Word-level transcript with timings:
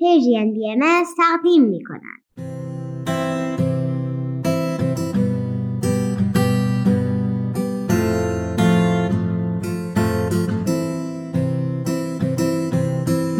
پیجین 0.00 0.52
بی 0.52 0.70
ام 0.70 1.04
تقدیم 1.16 1.62
می 1.62 1.84
کنند. 1.84 2.20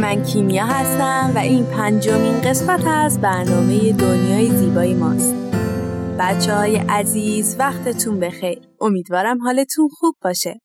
من 0.00 0.22
کیمیا 0.22 0.64
هستم 0.64 1.32
و 1.34 1.38
این 1.38 1.64
پنجمین 1.64 2.40
قسمت 2.40 2.86
از 2.86 3.20
برنامه 3.20 3.92
دنیای 3.92 4.50
زیبای 4.50 4.94
ماست. 4.94 5.34
بچه 6.18 6.54
های 6.54 6.76
عزیز 6.76 7.56
وقتتون 7.58 8.20
بخیر. 8.20 8.58
امیدوارم 8.80 9.38
حالتون 9.42 9.88
خوب 9.88 10.14
باشه. 10.22 10.60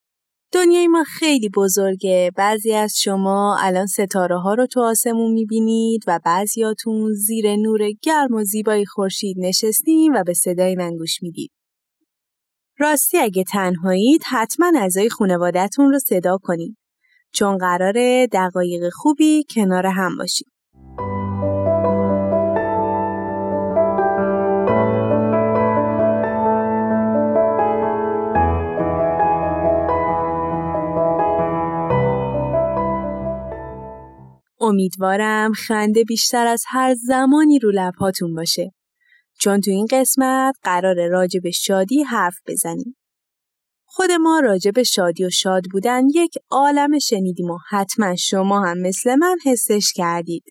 دنیای 0.55 0.87
ما 0.87 1.03
خیلی 1.03 1.49
بزرگه. 1.49 2.31
بعضی 2.35 2.73
از 2.73 2.99
شما 2.99 3.57
الان 3.61 3.85
ستاره 3.85 4.39
ها 4.39 4.53
رو 4.53 4.67
تو 4.67 4.81
آسمون 4.81 5.31
می‌بینید 5.31 6.03
و 6.07 6.19
بعضیاتون 6.25 7.13
زیر 7.13 7.55
نور 7.55 7.91
گرم 8.01 8.33
و 8.33 8.43
زیبای 8.43 8.85
خورشید 8.85 9.37
نشستیم 9.39 10.13
و 10.13 10.23
به 10.23 10.33
صدای 10.33 10.75
من 10.75 10.97
گوش 10.97 11.23
می‌دید. 11.23 11.51
راستی 12.79 13.17
اگه 13.17 13.43
تنهایید 13.43 14.21
حتما 14.29 14.71
اعضای 14.75 15.09
خانوادهتون 15.09 15.91
رو 15.91 15.99
صدا 15.99 16.37
کنید. 16.41 16.77
چون 17.33 17.57
قراره 17.57 18.27
دقایق 18.31 18.89
خوبی 18.93 19.43
کنار 19.55 19.85
هم 19.85 20.17
باشیم. 20.17 20.47
امیدوارم 34.65 35.53
خنده 35.53 36.03
بیشتر 36.03 36.47
از 36.47 36.63
هر 36.67 36.93
زمانی 36.93 37.59
رو 37.59 37.71
لبهاتون 37.73 38.35
باشه. 38.35 38.71
چون 39.39 39.61
تو 39.61 39.71
این 39.71 39.87
قسمت 39.91 40.55
قرار 40.63 41.07
راجع 41.07 41.39
به 41.39 41.51
شادی 41.51 42.03
حرف 42.03 42.35
بزنیم. 42.47 42.97
خود 43.85 44.11
ما 44.11 44.39
راجع 44.39 44.71
به 44.71 44.83
شادی 44.83 45.25
و 45.25 45.29
شاد 45.29 45.63
بودن 45.71 46.03
یک 46.15 46.33
عالم 46.51 46.99
شنیدیم 46.99 47.49
و 47.51 47.57
حتما 47.69 48.15
شما 48.15 48.65
هم 48.65 48.77
مثل 48.77 49.15
من 49.15 49.37
حسش 49.45 49.93
کردید. 49.95 50.43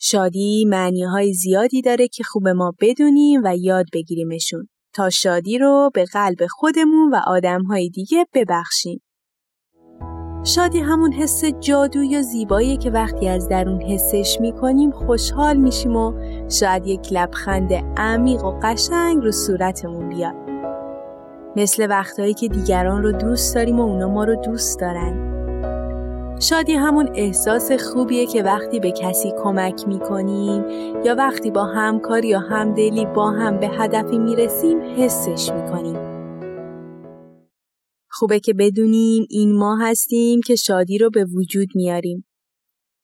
شادی 0.00 0.64
معنی 0.68 1.04
های 1.04 1.32
زیادی 1.32 1.82
داره 1.82 2.08
که 2.08 2.24
خوب 2.24 2.48
ما 2.48 2.74
بدونیم 2.80 3.40
و 3.44 3.56
یاد 3.56 3.86
بگیریمشون 3.92 4.68
تا 4.94 5.10
شادی 5.10 5.58
رو 5.58 5.90
به 5.94 6.04
قلب 6.04 6.46
خودمون 6.50 7.10
و 7.10 7.20
آدم 7.26 7.62
های 7.62 7.88
دیگه 7.88 8.26
ببخشیم. 8.34 9.02
شادی 10.44 10.80
همون 10.80 11.12
حس 11.12 11.44
جادویی 11.44 12.16
و 12.16 12.22
زیبایی 12.22 12.76
که 12.76 12.90
وقتی 12.90 13.28
از 13.28 13.48
درون 13.48 13.80
حسش 13.80 14.38
می‌کنیم 14.40 14.90
خوشحال 14.90 15.56
میشیم 15.56 15.96
و 15.96 16.12
شاید 16.48 16.86
یک 16.86 17.12
لبخند 17.12 17.72
عمیق 17.96 18.44
و 18.44 18.52
قشنگ 18.62 19.24
رو 19.24 19.32
صورتمون 19.32 20.08
بیاد. 20.08 20.34
مثل 21.56 21.86
وقتهایی 21.90 22.34
که 22.34 22.48
دیگران 22.48 23.02
رو 23.02 23.12
دوست 23.12 23.54
داریم 23.54 23.80
و 23.80 23.82
اونا 23.82 24.08
ما 24.08 24.24
رو 24.24 24.34
دوست 24.34 24.80
دارن. 24.80 25.28
شادی 26.40 26.74
همون 26.74 27.08
احساس 27.14 27.72
خوبیه 27.72 28.26
که 28.26 28.42
وقتی 28.42 28.80
به 28.80 28.90
کسی 28.90 29.32
کمک 29.42 29.88
می‌کنیم 29.88 30.64
یا 31.04 31.14
وقتی 31.14 31.50
با 31.50 31.64
همکاری 31.64 32.28
یا 32.28 32.40
همدلی 32.40 33.06
با 33.06 33.30
هم 33.30 33.60
به 33.60 33.68
هدفی 33.68 34.18
می‌رسیم 34.18 34.78
حسش 34.96 35.52
می‌کنیم. 35.52 36.07
خوبه 38.18 38.40
که 38.40 38.54
بدونیم 38.54 39.26
این 39.30 39.52
ما 39.52 39.76
هستیم 39.76 40.40
که 40.46 40.56
شادی 40.56 40.98
رو 40.98 41.10
به 41.10 41.24
وجود 41.24 41.68
میاریم. 41.74 42.24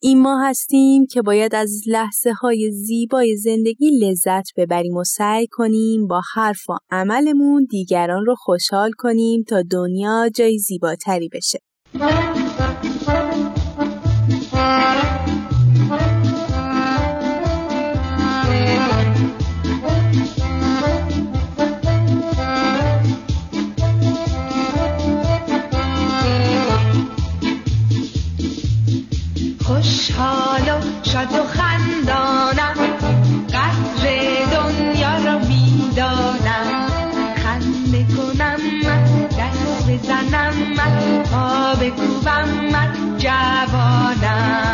این 0.02 0.22
ما 0.22 0.42
هستیم 0.42 1.06
که 1.06 1.22
باید 1.22 1.54
از 1.54 1.80
لحظه 1.86 2.32
های 2.32 2.70
زیبای 2.72 3.36
زندگی 3.36 3.90
لذت 3.90 4.44
ببریم 4.56 4.94
و 4.94 5.04
سعی 5.04 5.46
کنیم 5.46 6.06
با 6.06 6.20
حرف 6.34 6.70
و 6.70 6.72
عملمون 6.90 7.66
دیگران 7.70 8.26
رو 8.26 8.34
خوشحال 8.38 8.90
کنیم 8.98 9.42
تا 9.42 9.62
دنیا 9.70 10.28
جای 10.34 10.58
زیباتری 10.58 11.28
بشه. 11.28 11.58
خوشحال 29.94 30.68
و 30.68 30.80
شاد 31.02 31.32
و 31.32 31.44
خندانم. 31.44 32.74
قدر 33.48 34.04
دنیا 34.52 35.14
را 35.24 35.38
می‌دانم. 35.38 36.88
خنده 37.36 38.04
کنم 38.16 38.60
من 38.86 39.04
دست 39.38 39.88
بزنم 39.88 40.54
من 40.76 41.22
پا 41.22 41.74
بکوبم 41.74 42.48
من 42.72 43.18
جوانم. 43.18 44.64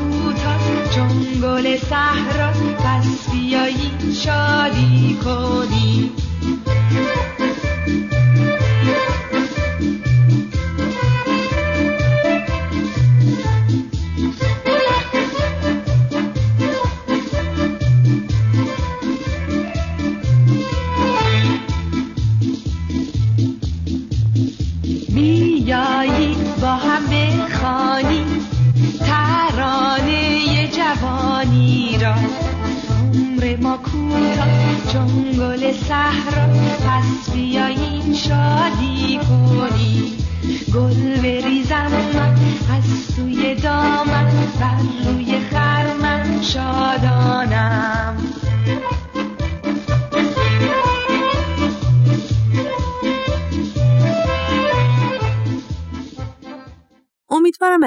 امیدوارم 0.00 0.80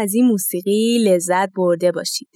از 0.03 0.13
این 0.13 0.25
موسیقی 0.25 0.97
لذت 0.97 1.49
برده 1.55 1.91
باشید. 1.91 2.29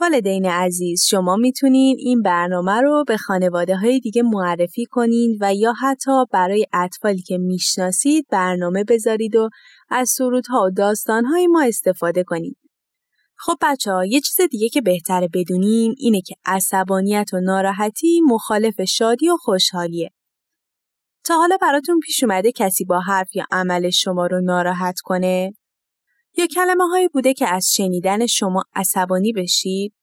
والدین 0.00 0.46
عزیز 0.46 1.04
شما 1.04 1.36
می‌تونین 1.36 1.96
این 1.98 2.22
برنامه 2.22 2.80
رو 2.80 3.04
به 3.08 3.16
خانواده 3.16 3.76
های 3.76 4.00
دیگه 4.00 4.22
معرفی 4.22 4.86
کنید 4.90 5.38
و 5.40 5.54
یا 5.54 5.72
حتی 5.72 6.10
برای 6.32 6.66
اطفالی 6.72 7.22
که 7.22 7.38
می‌شناسید 7.38 8.26
برنامه 8.30 8.84
بذارید 8.84 9.36
و 9.36 9.48
از 9.88 10.08
سرودها 10.08 10.64
و 10.66 10.70
داستانهای 10.70 11.46
ما 11.46 11.62
استفاده 11.62 12.24
کنید. 12.24 12.56
خب 13.38 13.56
بچه 13.62 13.92
ها 13.92 14.04
یه 14.04 14.20
چیز 14.20 14.48
دیگه 14.50 14.68
که 14.68 14.80
بهتره 14.80 15.28
بدونیم 15.34 15.94
اینه 15.98 16.20
که 16.20 16.34
عصبانیت 16.44 17.30
و 17.32 17.40
ناراحتی 17.40 18.20
مخالف 18.26 18.80
شادی 18.80 19.28
و 19.28 19.36
خوشحالیه. 19.36 20.10
تا 21.24 21.34
حالا 21.36 21.56
براتون 21.62 22.00
پیش 22.00 22.22
اومده 22.22 22.52
کسی 22.52 22.84
با 22.84 23.00
حرف 23.00 23.36
یا 23.36 23.44
عمل 23.50 23.90
شما 23.90 24.26
رو 24.26 24.40
ناراحت 24.40 25.00
کنه؟ 25.00 25.52
یا 26.36 26.46
کلمه 26.46 26.84
هایی 26.88 27.08
بوده 27.08 27.34
که 27.34 27.48
از 27.48 27.72
شنیدن 27.74 28.26
شما 28.26 28.64
عصبانی 28.74 29.32
بشید؟ 29.32 29.94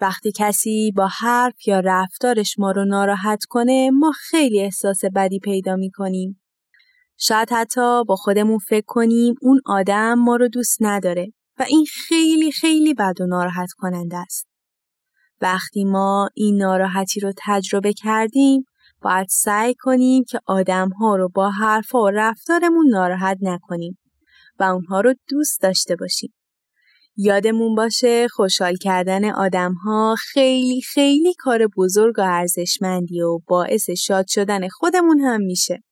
وقتی 0.00 0.32
کسی 0.36 0.92
با 0.96 1.06
حرف 1.06 1.68
یا 1.68 1.80
رفتارش 1.80 2.58
ما 2.58 2.70
رو 2.70 2.84
ناراحت 2.84 3.44
کنه 3.44 3.90
ما 3.90 4.12
خیلی 4.12 4.60
احساس 4.60 5.04
بدی 5.14 5.38
پیدا 5.38 5.76
می 5.76 5.90
کنیم. 5.90 6.40
شاید 7.16 7.52
حتی 7.52 8.04
با 8.04 8.16
خودمون 8.16 8.58
فکر 8.58 8.84
کنیم 8.86 9.34
اون 9.42 9.60
آدم 9.66 10.14
ما 10.14 10.36
رو 10.36 10.48
دوست 10.48 10.76
نداره 10.80 11.32
و 11.58 11.64
این 11.68 11.86
خیلی 12.08 12.52
خیلی 12.52 12.94
بد 12.94 13.20
و 13.20 13.26
ناراحت 13.26 13.72
کننده 13.72 14.16
است. 14.16 14.46
وقتی 15.40 15.84
ما 15.84 16.28
این 16.34 16.56
ناراحتی 16.56 17.20
رو 17.20 17.32
تجربه 17.36 17.92
کردیم 17.92 18.64
باید 19.02 19.26
سعی 19.30 19.74
کنیم 19.74 20.24
که 20.24 20.40
آدم 20.46 20.88
ها 20.88 21.16
رو 21.16 21.28
با 21.28 21.50
حرف 21.50 21.94
و 21.94 22.10
رفتارمون 22.10 22.88
ناراحت 22.88 23.38
نکنیم 23.40 23.98
و 24.60 24.64
اونها 24.64 25.00
رو 25.00 25.14
دوست 25.28 25.60
داشته 25.60 25.96
باشیم. 25.96 26.34
یادمون 27.16 27.74
باشه 27.74 28.28
خوشحال 28.28 28.76
کردن 28.76 29.30
آدم 29.30 29.72
ها 29.72 30.14
خیلی 30.18 30.80
خیلی 30.80 31.34
کار 31.38 31.66
بزرگ 31.76 32.18
و 32.18 32.22
ارزشمندی 32.22 33.20
و 33.20 33.38
باعث 33.46 33.90
شاد 33.90 34.24
شدن 34.28 34.68
خودمون 34.68 35.20
هم 35.20 35.40
میشه. 35.40 35.82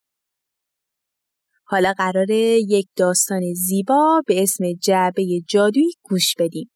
حالا 1.64 1.92
قراره 1.92 2.36
یک 2.68 2.88
داستان 2.96 3.54
زیبا 3.54 4.22
به 4.26 4.42
اسم 4.42 4.64
جعبه 4.82 5.40
جادویی 5.48 5.92
گوش 6.02 6.34
بدیم. 6.38 6.70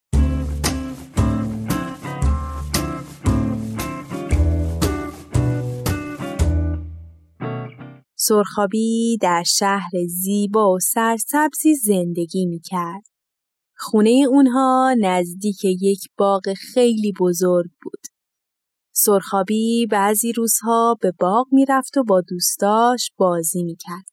سرخابی 8.23 9.19
در 9.21 9.43
شهر 9.47 9.91
زیبا 10.09 10.73
و 10.73 10.79
سرسبزی 10.79 11.75
زندگی 11.75 12.47
می 12.47 12.61
کرد. 12.61 13.03
خونه 13.77 14.25
اونها 14.29 14.95
نزدیک 15.01 15.65
یک 15.65 16.01
باغ 16.19 16.53
خیلی 16.53 17.13
بزرگ 17.21 17.71
بود. 17.83 18.01
سرخابی 18.93 19.87
بعضی 19.87 20.33
روزها 20.33 20.97
به 21.01 21.13
باغ 21.21 21.47
می‌رفت 21.53 21.97
و 21.97 22.05
با 22.05 22.21
دوستاش 22.21 23.11
بازی 23.17 23.63
می‌کرد. 23.63 24.07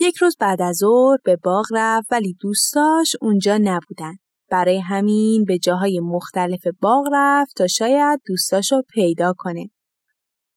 یک 0.00 0.16
روز 0.16 0.36
بعد 0.40 0.62
از 0.62 0.76
ظهر 0.76 1.18
به 1.24 1.36
باغ 1.36 1.66
رفت 1.72 2.12
ولی 2.12 2.36
دوستاش 2.40 3.16
اونجا 3.20 3.58
نبودن. 3.62 4.14
برای 4.50 4.78
همین 4.78 5.44
به 5.44 5.58
جاهای 5.58 6.00
مختلف 6.00 6.66
باغ 6.80 7.08
رفت 7.12 7.56
تا 7.56 7.66
شاید 7.66 8.20
دوستاشو 8.26 8.82
پیدا 8.88 9.34
کنه. 9.38 9.70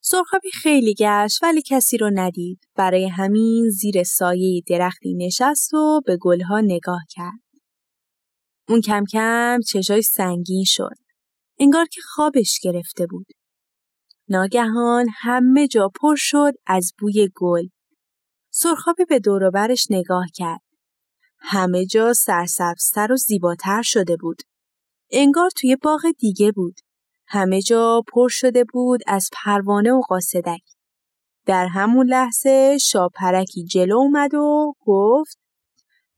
سرخابی 0.01 0.51
خیلی 0.51 0.93
گشت 0.93 1.43
ولی 1.43 1.61
کسی 1.61 1.97
رو 1.97 2.11
ندید. 2.13 2.59
برای 2.75 3.07
همین 3.07 3.69
زیر 3.69 4.03
سایه 4.03 4.61
درختی 4.67 5.13
نشست 5.13 5.73
و 5.73 6.01
به 6.05 6.17
گلها 6.17 6.61
نگاه 6.61 7.01
کرد. 7.09 7.39
اون 8.69 8.81
کم 8.81 9.03
کم 9.11 9.59
چشای 9.67 10.01
سنگین 10.01 10.63
شد. 10.67 10.95
انگار 11.59 11.85
که 11.85 12.01
خوابش 12.01 12.59
گرفته 12.61 13.05
بود. 13.07 13.27
ناگهان 14.29 15.05
همه 15.21 15.67
جا 15.67 15.91
پر 16.01 16.15
شد 16.17 16.53
از 16.65 16.93
بوی 16.99 17.29
گل. 17.35 17.67
سرخابی 18.51 19.05
به 19.05 19.19
دوروبرش 19.19 19.87
نگاه 19.89 20.25
کرد. 20.33 20.61
همه 21.39 21.85
جا 21.85 22.13
سرسبزتر 22.13 23.11
و 23.11 23.15
زیباتر 23.15 23.81
شده 23.81 24.17
بود. 24.17 24.41
انگار 25.11 25.49
توی 25.57 25.75
باغ 25.75 26.01
دیگه 26.19 26.51
بود. 26.51 26.79
همه 27.27 27.61
جا 27.61 28.03
پر 28.13 28.27
شده 28.29 28.63
بود 28.73 29.01
از 29.07 29.29
پروانه 29.33 29.91
و 29.91 30.01
قاصدک. 30.09 30.61
در 31.45 31.67
همون 31.67 32.07
لحظه 32.07 32.77
شاپرکی 32.77 33.63
جلو 33.63 33.97
اومد 33.97 34.33
و 34.33 34.73
گفت 34.85 35.39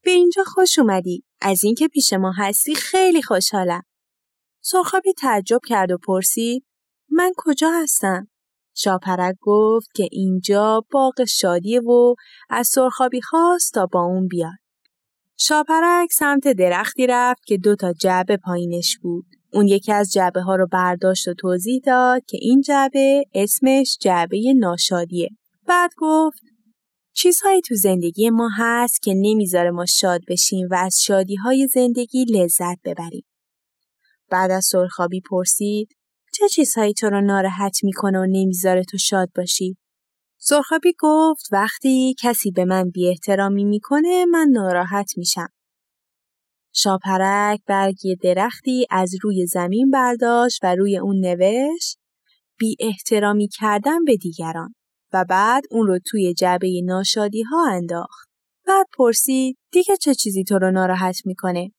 به 0.03 0.11
اینجا 0.11 0.43
خوش 0.43 0.79
اومدی. 0.79 1.23
از 1.41 1.63
اینکه 1.63 1.87
پیش 1.87 2.13
ما 2.13 2.31
هستی 2.37 2.75
خیلی 2.75 3.21
خوشحالم. 3.21 3.83
سرخابی 4.61 5.13
تعجب 5.13 5.59
کرد 5.67 5.91
و 5.91 5.97
پرسید 5.97 6.65
من 7.09 7.33
کجا 7.37 7.71
هستم؟ 7.71 8.27
شاپرک 8.75 9.35
گفت 9.41 9.87
که 9.95 10.07
اینجا 10.11 10.85
باغ 10.91 11.23
شادیه 11.23 11.81
و 11.81 12.15
از 12.49 12.67
سرخابی 12.67 13.21
خواست 13.21 13.73
تا 13.73 13.85
با 13.85 14.01
اون 14.01 14.27
بیاد. 14.27 14.57
شاپرک 15.37 16.11
سمت 16.11 16.47
درختی 16.47 17.07
رفت 17.07 17.41
که 17.45 17.57
دو 17.57 17.75
تا 17.75 17.93
جعبه 17.93 18.37
پایینش 18.37 18.97
بود. 19.01 19.38
اون 19.53 19.67
یکی 19.67 19.91
از 19.91 20.11
جعبه 20.11 20.41
ها 20.41 20.55
رو 20.55 20.67
برداشت 20.71 21.27
و 21.27 21.33
توضیح 21.33 21.81
داد 21.85 22.25
که 22.25 22.37
این 22.41 22.61
جعبه 22.61 23.23
اسمش 23.33 23.97
جعبه 24.01 24.53
ناشادیه. 24.57 25.29
بعد 25.67 25.91
گفت 25.97 26.39
چیزهایی 27.13 27.61
تو 27.61 27.75
زندگی 27.75 28.29
ما 28.29 28.49
هست 28.57 29.01
که 29.01 29.13
نمی‌ذاره 29.15 29.71
ما 29.71 29.85
شاد 29.85 30.21
بشیم 30.27 30.67
و 30.71 30.75
از 30.75 31.01
شادی 31.01 31.35
های 31.35 31.67
زندگی 31.67 32.25
لذت 32.25 32.77
ببریم. 32.83 33.25
بعد 34.29 34.51
از 34.51 34.65
سرخابی 34.65 35.21
پرسید 35.21 35.89
چه 36.33 36.47
چیزهایی 36.49 36.93
تو 36.93 37.09
رو 37.09 37.21
ناراحت 37.21 37.83
می‌کنه 37.83 38.19
و 38.19 38.25
نمی‌ذاره 38.25 38.83
تو 38.83 38.97
شاد 38.97 39.29
باشی؟ 39.35 39.77
سرخابی 40.37 40.93
گفت 40.99 41.45
وقتی 41.51 42.15
کسی 42.19 42.51
به 42.51 42.65
من 42.65 42.89
بی 42.89 43.09
احترامی 43.09 43.63
می‌کنه 43.63 44.25
من 44.25 44.47
ناراحت 44.51 45.17
میشم. 45.17 45.47
شاپرک 46.73 47.59
برگی 47.67 48.15
درختی 48.15 48.87
از 48.89 49.15
روی 49.23 49.45
زمین 49.45 49.91
برداشت 49.91 50.59
و 50.63 50.75
روی 50.75 50.97
اون 50.97 51.19
نوشت 51.19 51.97
بی 52.59 52.75
احترامی 52.79 53.47
کردن 53.47 54.03
به 54.05 54.17
دیگران 54.17 54.73
و 55.13 55.25
بعد 55.29 55.63
اون 55.71 55.87
رو 55.87 55.99
توی 56.05 56.33
جعبه 56.33 56.81
ناشادی 56.85 57.41
ها 57.41 57.67
انداخت. 57.71 58.29
بعد 58.67 58.85
پرسید 58.97 59.57
دیگه 59.71 59.97
چه 59.97 60.15
چیزی 60.15 60.43
تو 60.43 60.59
رو 60.59 60.71
ناراحت 60.71 61.25
می‌کنه؟ 61.25 61.71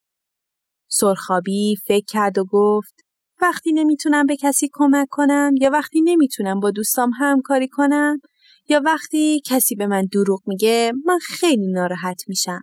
سرخابی 0.88 1.76
فکر 1.86 2.04
کرد 2.08 2.38
و 2.38 2.44
گفت 2.44 2.94
وقتی 3.42 3.72
نمی‌تونم 3.72 4.26
به 4.26 4.36
کسی 4.36 4.68
کمک 4.72 5.08
کنم 5.10 5.54
یا 5.60 5.70
وقتی 5.70 6.00
نمی‌تونم 6.00 6.60
با 6.60 6.70
دوستام 6.70 7.10
همکاری 7.18 7.68
کنم 7.68 8.20
یا 8.68 8.82
وقتی 8.84 9.42
کسی 9.46 9.74
به 9.74 9.86
من 9.86 10.04
دروغ 10.12 10.40
میگه 10.46 10.92
من 11.06 11.18
خیلی 11.18 11.72
ناراحت 11.72 12.22
میشم. 12.28 12.60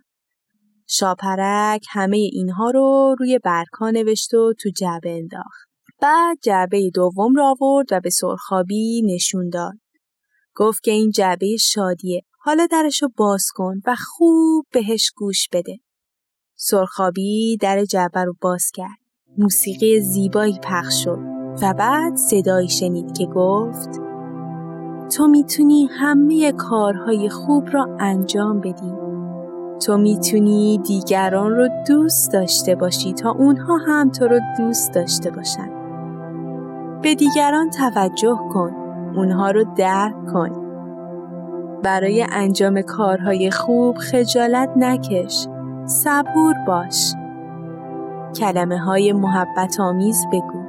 شاپرک 0.90 1.86
همه 1.90 2.16
اینها 2.16 2.70
رو 2.70 3.16
روی 3.18 3.38
برکا 3.38 3.90
نوشت 3.90 4.34
و 4.34 4.52
تو 4.60 4.70
جعبه 4.76 5.10
انداخت. 5.10 5.68
بعد 6.00 6.38
جعبه 6.42 6.90
دوم 6.94 7.34
را 7.34 7.54
آورد 7.60 7.86
و 7.90 8.00
به 8.00 8.10
سرخابی 8.10 9.02
نشون 9.14 9.48
داد. 9.48 9.74
گفت 10.54 10.82
که 10.82 10.90
این 10.90 11.10
جعبه 11.10 11.56
شادیه. 11.56 12.22
حالا 12.40 12.66
درشو 12.66 13.08
باز 13.16 13.46
کن 13.54 13.74
و 13.86 13.96
خوب 13.98 14.66
بهش 14.72 15.10
گوش 15.16 15.48
بده. 15.52 15.78
سرخابی 16.56 17.56
در 17.60 17.84
جعبه 17.84 18.24
رو 18.24 18.34
باز 18.40 18.70
کرد. 18.74 18.98
موسیقی 19.38 20.00
زیبایی 20.00 20.58
پخش 20.62 21.04
شد 21.04 21.18
و 21.62 21.74
بعد 21.74 22.16
صدایی 22.16 22.68
شنید 22.68 23.18
که 23.18 23.26
گفت 23.26 23.90
تو 25.16 25.26
می‌تونی 25.26 25.86
همه 25.86 26.52
کارهای 26.52 27.28
خوب 27.28 27.68
را 27.72 27.96
انجام 28.00 28.60
بدی. 28.60 29.07
تو 29.86 29.96
می‌تونی 29.96 30.78
دیگران 30.78 31.56
رو 31.56 31.68
دوست 31.86 32.32
داشته 32.32 32.74
باشی 32.74 33.12
تا 33.12 33.30
اونها 33.30 33.76
هم 33.76 34.10
تو 34.10 34.28
رو 34.28 34.40
دوست 34.58 34.94
داشته 34.94 35.30
باشن. 35.30 35.70
به 37.02 37.14
دیگران 37.14 37.70
توجه 37.70 38.38
کن. 38.52 38.74
اونها 39.16 39.50
رو 39.50 39.64
درک 39.76 40.26
کن. 40.32 40.50
برای 41.82 42.26
انجام 42.32 42.82
کارهای 42.82 43.50
خوب 43.50 43.96
خجالت 43.96 44.70
نکش. 44.76 45.46
صبور 45.84 46.54
باش. 46.66 47.14
کلمه 48.40 48.78
های 48.78 49.12
محبت 49.12 49.80
آمیز 49.80 50.26
بگو. 50.32 50.62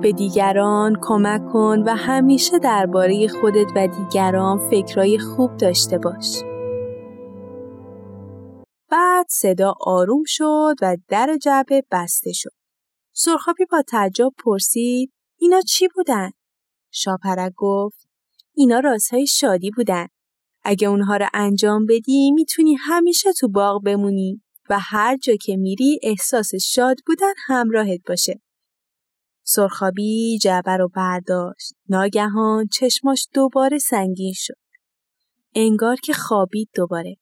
به 0.00 0.12
دیگران 0.12 0.96
کمک 1.00 1.46
کن 1.52 1.82
و 1.86 1.94
همیشه 1.96 2.58
درباره 2.58 3.28
خودت 3.28 3.66
و 3.76 3.86
دیگران 3.86 4.58
فکرای 4.58 5.18
خوب 5.18 5.56
داشته 5.56 5.98
باش. 5.98 6.42
بعد 9.16 9.26
صدا 9.30 9.74
آروم 9.80 10.22
شد 10.26 10.74
و 10.82 10.96
در 11.08 11.36
جعبه 11.42 11.82
بسته 11.90 12.32
شد. 12.32 12.50
سرخابی 13.12 13.64
با 13.64 13.82
تعجب 13.82 14.32
پرسید 14.44 15.12
اینا 15.38 15.60
چی 15.60 15.88
بودن؟ 15.94 16.30
شاپرک 16.90 17.52
گفت 17.56 18.08
اینا 18.54 18.80
رازهای 18.80 19.26
شادی 19.26 19.70
بودن. 19.70 20.06
اگه 20.62 20.88
اونها 20.88 21.16
رو 21.16 21.26
انجام 21.34 21.86
بدی 21.86 22.32
می‌تونی 22.32 22.74
همیشه 22.74 23.32
تو 23.32 23.48
باغ 23.48 23.82
بمونی 23.82 24.42
و 24.70 24.78
هر 24.80 25.16
جا 25.16 25.36
که 25.36 25.56
میری 25.56 26.00
احساس 26.02 26.54
شاد 26.54 26.96
بودن 27.06 27.32
همراهت 27.46 28.00
باشه. 28.08 28.40
سرخابی 29.42 30.38
جعبه 30.38 30.76
رو 30.76 30.88
برداشت. 30.88 31.72
ناگهان 31.88 32.66
چشماش 32.66 33.28
دوباره 33.34 33.78
سنگین 33.78 34.34
شد. 34.36 34.58
انگار 35.54 35.96
که 35.96 36.12
خوابید 36.12 36.68
دوباره. 36.74 37.16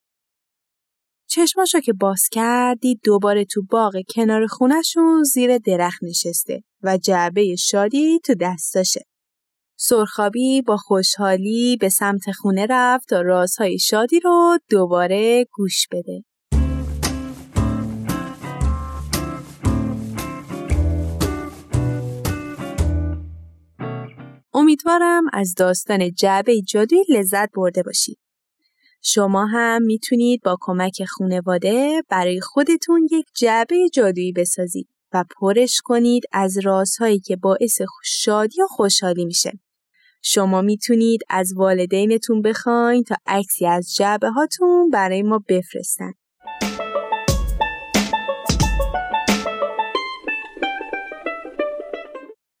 چشماشو 1.27 1.79
که 1.79 1.93
باز 1.93 2.29
کردی 2.31 2.99
دوباره 3.03 3.45
تو 3.45 3.63
باغ 3.69 3.93
کنار 4.15 4.47
خونشون 4.47 5.23
زیر 5.23 5.57
درخت 5.57 6.03
نشسته 6.03 6.63
و 6.83 6.97
جعبه 6.97 7.55
شادی 7.55 8.19
تو 8.19 8.35
دستاشه. 8.41 9.01
سرخابی 9.77 10.61
با 10.61 10.77
خوشحالی 10.77 11.77
به 11.77 11.89
سمت 11.89 12.31
خونه 12.31 12.65
رفت 12.69 13.09
تا 13.09 13.21
رازهای 13.21 13.79
شادی 13.79 14.19
رو 14.19 14.59
دوباره 14.69 15.45
گوش 15.51 15.87
بده. 15.91 16.23
امیدوارم 24.53 25.23
از 25.33 25.53
داستان 25.57 26.11
جعبه 26.11 26.61
جادویی 26.61 27.03
لذت 27.09 27.49
برده 27.55 27.83
باشید. 27.83 28.24
شما 29.07 29.45
هم 29.45 29.81
می‌تونید 29.83 30.41
با 30.43 30.57
کمک 30.61 31.03
خونواده 31.09 32.03
برای 32.09 32.41
خودتون 32.41 33.07
یک 33.11 33.25
جعبه 33.35 33.89
جادویی 33.93 34.31
بسازید 34.31 34.87
و 35.13 35.23
پرش 35.39 35.81
کنید 35.83 36.23
از 36.31 36.57
رازهایی 36.63 37.19
که 37.19 37.35
باعث 37.35 37.81
شادی 38.03 38.61
و 38.61 38.67
خوشحالی 38.67 39.25
میشه. 39.25 39.51
شما 40.23 40.61
می‌تونید 40.61 41.21
از 41.29 41.53
والدینتون 41.55 42.41
بخواین 42.41 43.03
تا 43.03 43.15
عکسی 43.27 43.65
از 43.65 43.95
جعبه 43.95 44.29
هاتون 44.29 44.89
برای 44.89 45.23
ما 45.23 45.43
بفرستن. 45.49 46.11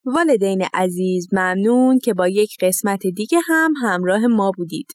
والدین 0.05 0.65
عزیز 0.73 1.27
ممنون 1.31 1.99
که 1.99 2.13
با 2.13 2.27
یک 2.27 2.55
قسمت 2.61 3.07
دیگه 3.07 3.39
هم 3.47 3.73
همراه 3.81 4.27
ما 4.27 4.51
بودید. 4.57 4.87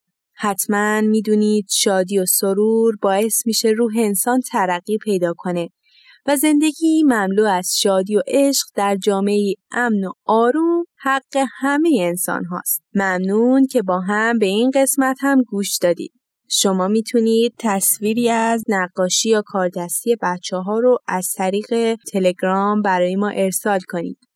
حتما 0.42 1.00
می‌دونید 1.00 1.66
شادی 1.70 2.18
و 2.18 2.26
سرور 2.26 2.96
باعث 3.02 3.46
میشه 3.46 3.68
روح 3.68 3.92
انسان 3.96 4.40
ترقی 4.40 4.98
پیدا 4.98 5.34
کنه 5.36 5.68
و 6.26 6.36
زندگی 6.36 7.02
مملو 7.02 7.44
از 7.44 7.72
شادی 7.78 8.16
و 8.16 8.22
عشق 8.26 8.66
در 8.74 8.96
جامعه 8.96 9.54
امن 9.72 10.04
و 10.04 10.12
آروم 10.24 10.84
حق 10.98 11.46
همه 11.60 11.90
انسان 12.00 12.44
هاست. 12.44 12.82
ممنون 12.94 13.66
که 13.66 13.82
با 13.82 14.00
هم 14.00 14.38
به 14.38 14.46
این 14.46 14.70
قسمت 14.74 15.16
هم 15.20 15.42
گوش 15.42 15.78
دادید. 15.78 16.12
شما 16.48 16.88
می‌تونید 16.88 17.54
تصویری 17.58 18.30
از 18.30 18.64
نقاشی 18.68 19.28
یا 19.28 19.42
کاردستی 19.46 20.16
بچه 20.22 20.56
ها 20.56 20.78
رو 20.78 20.98
از 21.08 21.32
طریق 21.36 21.94
تلگرام 21.94 22.82
برای 22.82 23.16
ما 23.16 23.28
ارسال 23.28 23.80
کنید. 23.88 24.29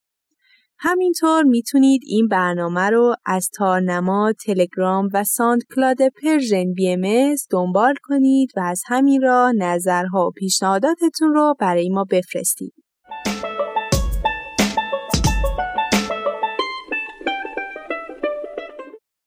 همینطور 0.87 1.43
می‌تونید 1.43 2.01
این 2.07 2.29
برنامه 2.29 2.91
رو 2.91 3.15
از 3.27 3.51
تارنما، 3.57 4.33
تلگرام 4.47 5.09
و 5.13 5.25
SoundCloud 5.25 5.97
Persian 6.23 6.73
BMS 6.73 7.35
دنبال 7.51 7.95
کنید 8.03 8.51
و 8.57 8.61
از 8.61 8.83
همین 8.87 9.23
راه 9.23 9.53
نظرها 9.53 10.27
و 10.27 10.31
پیشنهاداتتون 10.31 11.33
رو 11.35 11.55
برای 11.61 11.89
ما 11.89 12.05
بفرستید. 12.11 12.75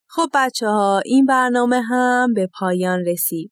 خب 0.10 0.30
بچه 0.34 0.68
ها 0.68 1.02
این 1.06 1.26
برنامه 1.26 1.82
هم 1.82 2.34
به 2.34 2.50
پایان 2.60 3.00
رسید. 3.06 3.52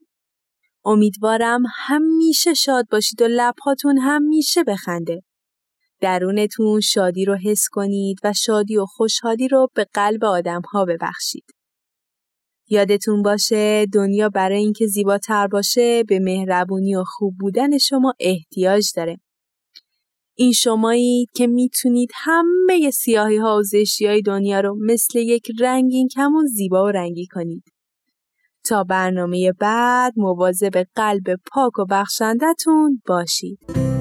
امیدوارم 0.85 1.63
همیشه 1.75 2.53
شاد 2.53 2.85
باشید 2.91 3.21
و 3.21 3.27
لبهاتون 3.27 3.97
همیشه 3.97 4.63
بخنده. 4.63 5.21
درونتون 6.05 6.79
شادی 6.81 7.25
رو 7.25 7.35
حس 7.35 7.67
کنید 7.71 8.17
و 8.23 8.33
شادی 8.33 8.77
و 8.77 8.85
خوشحالی 8.85 9.47
رو 9.47 9.67
به 9.75 9.85
قلب 9.93 10.25
آدم 10.25 10.61
ها 10.61 10.85
ببخشید. 10.85 11.45
یادتون 12.69 13.21
باشه 13.21 13.85
دنیا 13.93 14.29
برای 14.29 14.57
اینکه 14.57 14.87
زیباتر 14.87 15.47
باشه 15.47 16.03
به 16.03 16.19
مهربونی 16.19 16.95
و 16.95 17.03
خوب 17.07 17.33
بودن 17.39 17.77
شما 17.77 18.13
احتیاج 18.19 18.91
داره. 18.95 19.17
این 20.37 20.51
شمایید 20.51 21.29
که 21.35 21.47
می‌تونید 21.47 22.09
همه 22.13 22.91
سیاهی 22.91 23.37
ها 23.37 23.57
و 23.57 23.63
زشتی 23.63 24.05
های 24.05 24.21
دنیا 24.21 24.59
رو 24.59 24.77
مثل 24.85 25.19
یک 25.19 25.51
رنگین 25.59 26.07
کمون 26.07 26.45
زیبا 26.45 26.83
و 26.83 26.87
رنگی 26.87 27.27
کنید. 27.27 27.63
تا 28.65 28.83
برنامه 28.83 29.51
بعد 29.59 30.13
مواظب 30.17 30.83
قلب 30.95 31.23
پاک 31.51 31.79
و 31.79 31.85
بخشندتون 31.85 33.01
باشید. 33.07 33.94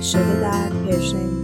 تهیه 0.00 1.00
شده 1.00 1.37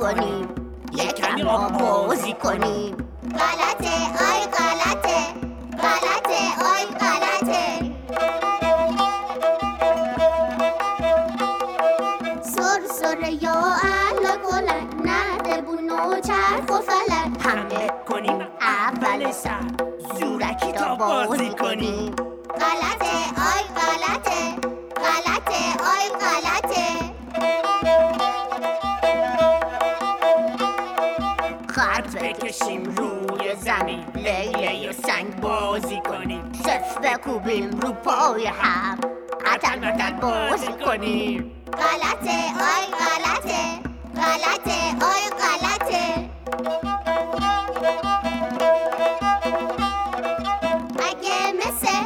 خیس 0.00 0.08
بکنیم 0.08 0.48
یکم 0.92 1.42
ما 1.44 1.68
بازی 1.68 2.32
کنیم 2.32 2.96
غلطه 3.38 3.94
آی 4.30 4.40
غلطه. 4.56 5.20
غلطه 5.82 6.40
آی 6.74 6.84
غلطه. 7.00 7.90
سر 12.42 12.80
سر 13.00 13.28
یا 13.42 13.74
الله 14.12 14.36
گلن 14.36 14.86
نده 15.04 15.62
بونو 15.62 16.20
چرخ 16.20 16.70
و 16.70 16.82
فلک. 16.82 17.46
همه 17.46 17.90
کنیم 18.08 18.48
اول 18.60 19.30
سر. 19.32 19.60
زورکی 20.20 20.72
تا 20.72 20.94
بازی 20.96 21.50
کنیم. 21.50 22.14
غلطه 22.60 23.39
بکوبیم 37.50 37.80
رو 37.80 37.92
پای 37.92 38.46
هم 38.46 38.98
قطر 39.46 39.78
مطر 39.78 40.12
بازی 40.12 40.72
کنیم 40.84 41.52
غلطه 41.72 42.38
آی 42.60 42.86
غلطه 43.00 43.80
غلطه 44.16 44.80
آی 45.06 45.24
غلطه 45.40 46.30
اگه 50.98 51.52
مثل 51.52 51.98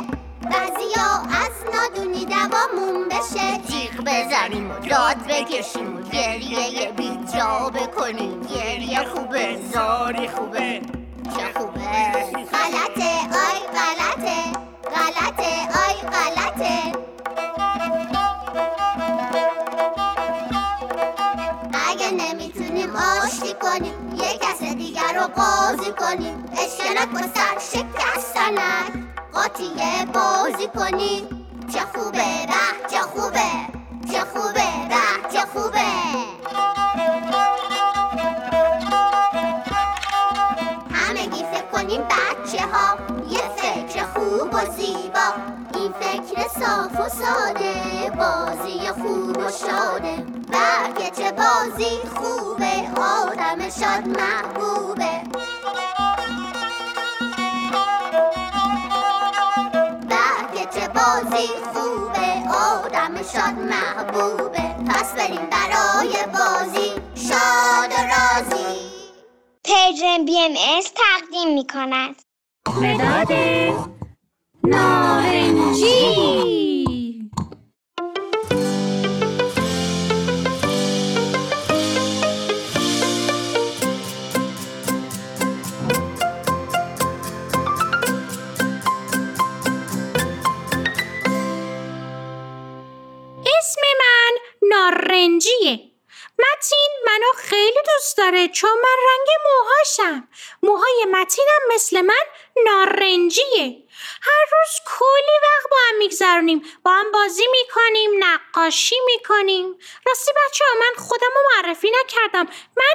بعضی 0.42 1.00
از 1.28 1.74
نادونی 1.74 2.24
دوامون 2.24 3.08
بشه 3.08 3.58
جیغ 3.68 4.00
بزنیم 4.00 4.70
و 4.70 4.74
داد 4.74 5.16
بکشیم 5.28 5.96
و 5.96 6.02
گریه 6.02 6.92
بی 6.92 7.18
جا 7.34 7.70
بکنیم. 7.70 8.40
گریه 8.40 9.04
خوبه 9.04 9.58
زاری 9.72 10.28
خوبه. 10.28 10.80
چه 11.36 11.58
خوبه. 11.58 11.80
غلطه 12.52 13.10
آی 13.32 13.60
غلطه 13.74 14.53
کنیم 23.64 24.14
یه 24.16 24.38
کس 24.38 24.62
دیگر 24.62 25.12
رو 25.14 25.26
قاضی 25.26 25.92
کنیم. 25.92 26.44
اشکنک 26.52 27.08
با 27.08 27.20
سر 27.34 27.58
شکستنک 27.58 28.92
قاطیه 29.32 30.06
بازی 30.14 30.68
کنیم 30.68 31.46
چه 31.72 31.80
خوبه 31.80 32.46
به 32.46 32.88
چه 32.90 33.00
خوبه. 33.00 33.50
چه 34.12 34.20
خوبه 34.20 34.88
به 34.88 35.32
چه 35.32 35.46
خوبه. 35.52 36.03
زیبا. 44.64 45.28
این 45.74 45.92
فکر 45.92 46.48
صاف 46.48 47.00
و 47.00 47.08
ساده 47.08 48.10
بازی 48.18 48.88
خوب 48.88 49.38
و 49.38 49.50
شاده. 49.50 50.16
برگه 50.52 51.10
چه 51.16 51.32
بازی 51.32 51.98
خوبه 52.14 53.00
آدم 53.00 53.70
شاد 53.70 54.08
محبوبه. 54.08 55.22
برگه 60.08 60.66
چه 60.74 60.88
بازی 60.88 61.48
خوبه 61.74 62.54
آدم 62.54 63.22
شاد 63.22 63.58
محبوبه. 63.58 64.74
پس 64.88 65.14
بریم 65.14 65.48
برای 65.50 66.16
بازی. 66.32 66.92
شاد 67.28 67.90
و 67.90 68.02
رازی. 68.02 68.84
پرژن 69.64 70.24
بی 70.24 70.38
ام 70.40 70.52
از 70.78 70.92
تقدیم 70.94 71.54
می 71.54 71.66
کند 71.66 72.16
نارنجی. 74.66 75.84
اسم 93.46 93.80
من 94.00 94.38
نارنجیه. 94.62 95.90
متین 96.38 96.90
منو 97.06 97.32
خیلی 97.36 97.78
چون 98.48 98.70
من 98.70 98.96
رنگ 99.08 99.28
موهاشم. 99.44 100.28
موهای 100.62 101.06
متینم 101.12 101.74
مثل 101.74 102.00
من 102.00 102.24
نارنجیه. 102.64 103.83
هر 104.26 104.44
روز 104.52 104.80
کلی 104.98 105.36
وقت 105.42 105.70
با 105.70 105.76
هم 105.88 105.98
میگذرونیم 105.98 106.62
با 106.84 106.90
هم 106.90 107.12
بازی 107.12 107.46
می‌کنیم 107.50 108.10
نقاشی 108.18 108.96
می‌کنیم. 109.06 109.78
راستی 110.06 110.32
بچه 110.32 110.64
ها 110.64 110.80
من 110.80 111.04
خودم 111.04 111.30
رو 111.34 111.42
معرفی 111.54 111.92
نکردم. 112.00 112.48
من 112.76 112.94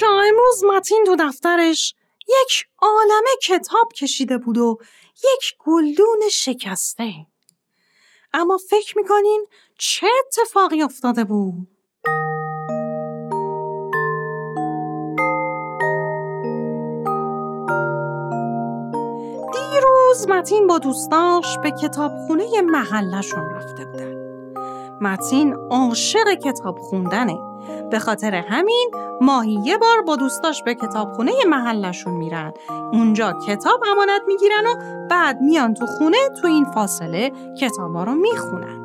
بچه 0.00 0.06
امروز 0.06 0.64
متین 0.64 1.04
تو 1.06 1.16
دفترش 1.18 1.94
یک 2.28 2.66
عالمه 2.78 3.30
کتاب 3.42 3.92
کشیده 3.92 4.38
بود 4.38 4.58
و 4.58 4.78
یک 5.14 5.54
گلدون 5.58 6.28
شکسته. 6.32 7.12
اما 8.32 8.58
فکر 8.70 8.98
می‌کنین 8.98 9.46
چه 9.78 10.06
اتفاقی 10.26 10.82
افتاده 10.82 11.24
بود؟ 11.24 11.54
دیروز 19.52 20.28
متین 20.28 20.66
با 20.66 20.78
دوستاش 20.78 21.58
به 21.62 21.70
کتابخونه 21.70 22.60
محلشون 22.60 23.50
رفته 23.50 23.84
بودن. 23.84 24.14
متین 25.00 25.54
عاشق 25.70 26.34
کتاب 26.44 26.78
خوندنه. 26.78 27.49
به 27.90 27.98
خاطر 27.98 28.34
همین 28.34 28.90
ماهی 29.20 29.60
یه 29.64 29.78
بار 29.78 30.02
با 30.02 30.16
دوستاش 30.16 30.62
به 30.62 30.74
کتابخونه 30.74 31.32
محلشون 31.48 32.14
میرن. 32.14 32.52
اونجا 32.92 33.32
کتاب 33.46 33.80
امانت 33.92 34.22
می‌گیرن 34.26 34.66
و 34.66 34.74
بعد 35.10 35.40
میان 35.40 35.74
تو 35.74 35.86
خونه 35.86 36.16
تو 36.40 36.46
این 36.46 36.64
فاصله 36.64 37.32
کتابا 37.60 38.04
رو 38.04 38.14
می‌خونن. 38.14 38.80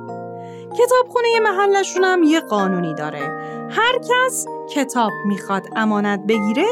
کتابخونه 0.79 1.39
محلشون 1.43 2.03
هم 2.03 2.23
یه 2.23 2.39
قانونی 2.39 2.93
داره. 2.93 3.19
هر 3.69 3.97
کس 3.97 4.45
کتاب 4.75 5.11
می‌خواد 5.25 5.63
امانت 5.75 6.19
بگیره 6.27 6.65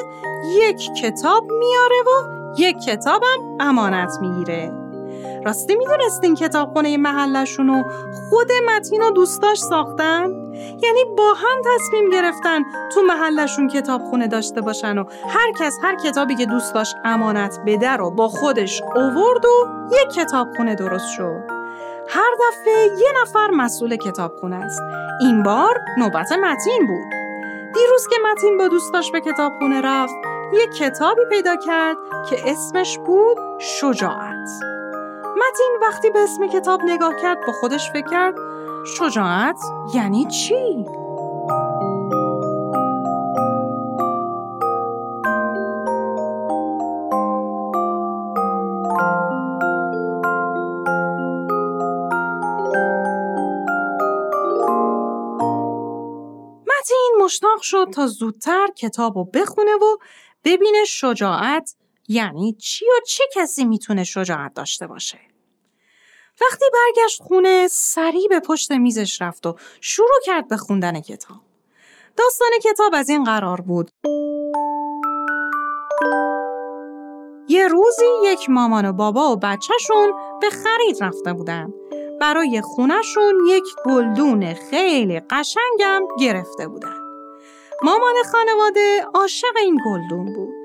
یک 0.46 0.94
کتاب 1.02 1.52
میاره 1.52 1.96
و 2.08 2.34
یک 2.58 2.78
کتابم 2.80 3.58
امانت 3.60 4.18
می‌گیره. 4.22 4.72
راستی 5.46 5.76
می‌دونستین 5.76 6.36
کتابخونه 6.36 6.98
محلشون 6.98 7.68
رو 7.68 7.84
خود 8.30 8.48
متین 8.70 9.04
و 9.04 9.12
دوستاش 9.12 9.60
ساختن؟ 9.60 10.43
یعنی 10.84 11.06
با 11.18 11.34
هم 11.34 11.62
تصمیم 11.76 12.10
گرفتن 12.10 12.64
تو 12.94 13.02
محلشون 13.02 13.68
کتابخونه 13.68 14.28
داشته 14.28 14.62
باشن 14.62 14.98
و 14.98 15.04
هر 15.30 15.52
کس 15.60 15.80
هر 15.84 15.96
کتابی 15.96 16.36
که 16.36 16.46
دوست 16.46 16.74
داشت 16.74 16.96
امانت 17.06 17.60
بده 17.66 17.92
رو 17.92 18.12
با 18.12 18.28
خودش 18.28 18.82
اوورد 18.96 19.46
و 19.46 19.68
یک 19.92 20.14
کتابخونه 20.14 20.76
درست 20.76 21.10
شد. 21.10 21.44
هر 22.10 22.32
دفعه 22.40 22.84
یه 23.00 23.14
نفر 23.22 23.52
مسئول 23.52 23.96
کتابخونه 23.96 24.56
است. 24.56 24.82
این 25.22 25.44
بار 25.44 25.80
نوبت 25.98 26.32
متین 26.32 26.88
بود. 26.88 27.14
دیروز 27.74 28.08
که 28.08 28.16
متین 28.32 28.58
با 28.58 28.68
دوستاش 28.68 29.12
به 29.12 29.22
کتابخونه 29.22 29.82
رفت، 29.82 30.16
یه 30.54 30.68
کتابی 30.80 31.22
پیدا 31.30 31.56
کرد 31.56 31.98
که 32.30 32.52
اسمش 32.52 32.98
بود 32.98 33.38
شجاعت. 33.60 34.50
متین 35.24 35.78
وقتی 35.82 36.10
به 36.10 36.20
اسم 36.20 36.48
کتاب 36.48 36.82
نگاه 36.86 37.14
کرد 37.22 37.38
با 37.48 37.54
خودش 37.54 37.92
فکر 37.92 38.10
کرد 38.10 38.36
شجاعت 38.86 39.60
یعنی 39.94 40.26
چی؟ 40.26 40.86
مشتاق 57.24 57.62
شد 57.62 57.88
تا 57.94 58.08
زودتر 58.08 58.68
کتاب 58.78 59.18
رو 59.18 59.24
بخونه 59.24 59.76
و 59.76 59.98
ببینه 60.44 60.86
شجاعت 60.88 61.76
یعنی 62.08 62.54
چی 62.54 62.86
و 62.86 63.00
چه 63.08 63.24
کسی 63.36 63.66
می‌تونه 63.66 64.04
شجاعت 64.04 64.54
داشته 64.54 64.88
باشه. 64.88 65.33
وقتی 66.42 66.66
برگشت 66.74 67.22
خونه 67.22 67.68
سریع 67.72 68.28
به 68.30 68.40
پشت 68.40 68.72
میزش 68.72 69.22
رفت 69.22 69.46
و 69.46 69.56
شروع 69.82 70.20
کرد 70.26 70.48
به 70.48 70.58
خوندن 70.58 71.00
کتاب. 71.00 71.38
داستان 72.18 72.50
کتاب 72.64 72.92
از 72.96 73.10
این 73.10 73.24
قرار 73.24 73.62
بود. 73.62 73.90
یه 77.48 77.68
روزی 77.68 78.06
یک 78.24 78.50
مامان 78.50 78.86
و 78.86 78.94
بابا 78.94 79.32
و 79.32 79.36
بچهشون 79.36 80.14
به 80.42 80.50
خرید 80.50 81.04
رفته 81.04 81.34
بودن. 81.34 81.74
برای 82.22 82.62
خونشون 82.62 83.40
یک 83.48 83.64
گلدون 83.86 84.54
خیلی 84.54 85.20
قشنگم 85.20 86.02
گرفته 86.20 86.68
بودن. 86.68 86.96
مامان 87.84 88.16
خانواده 88.32 89.06
عاشق 89.14 89.58
این 89.62 89.80
گلدون 89.86 90.34
بود. 90.34 90.63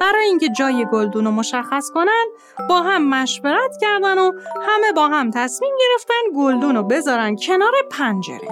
برای 0.00 0.24
اینکه 0.24 0.48
جای 0.48 0.86
گلدون 0.92 1.24
رو 1.24 1.30
مشخص 1.30 1.90
کنن 1.94 2.26
با 2.68 2.82
هم 2.82 3.08
مشورت 3.08 3.76
کردن 3.80 4.18
و 4.18 4.32
همه 4.62 4.92
با 4.96 5.08
هم 5.08 5.30
تصمیم 5.30 5.72
گرفتن 5.80 6.36
گلدون 6.36 6.76
رو 6.76 6.82
بذارن 6.82 7.36
کنار 7.36 7.72
پنجره. 7.90 8.48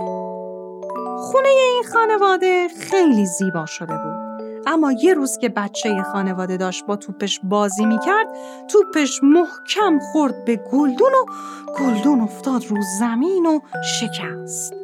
خونه 1.19 1.49
این 1.49 1.83
خانواده 1.93 2.69
خیلی 2.69 3.27
زیبا 3.27 3.67
شده 3.67 3.93
بود. 3.93 4.29
اما 4.67 4.93
یه 4.93 5.15
روز 5.15 5.39
که 5.39 5.49
بچه 5.49 6.03
خانواده 6.03 6.57
داشت 6.57 6.87
با 6.87 6.97
توپش 6.97 7.41
بازی 7.43 7.85
می‌کرد 7.85 8.27
توپش 8.69 9.21
محکم 9.23 9.99
خورد 9.99 10.45
به 10.45 10.57
گلدون 10.57 11.13
و 11.13 11.25
گلدون 11.79 12.21
افتاد 12.21 12.65
رو 12.67 12.77
زمین 12.99 13.47
و 13.47 13.61
شکست. 14.01 14.78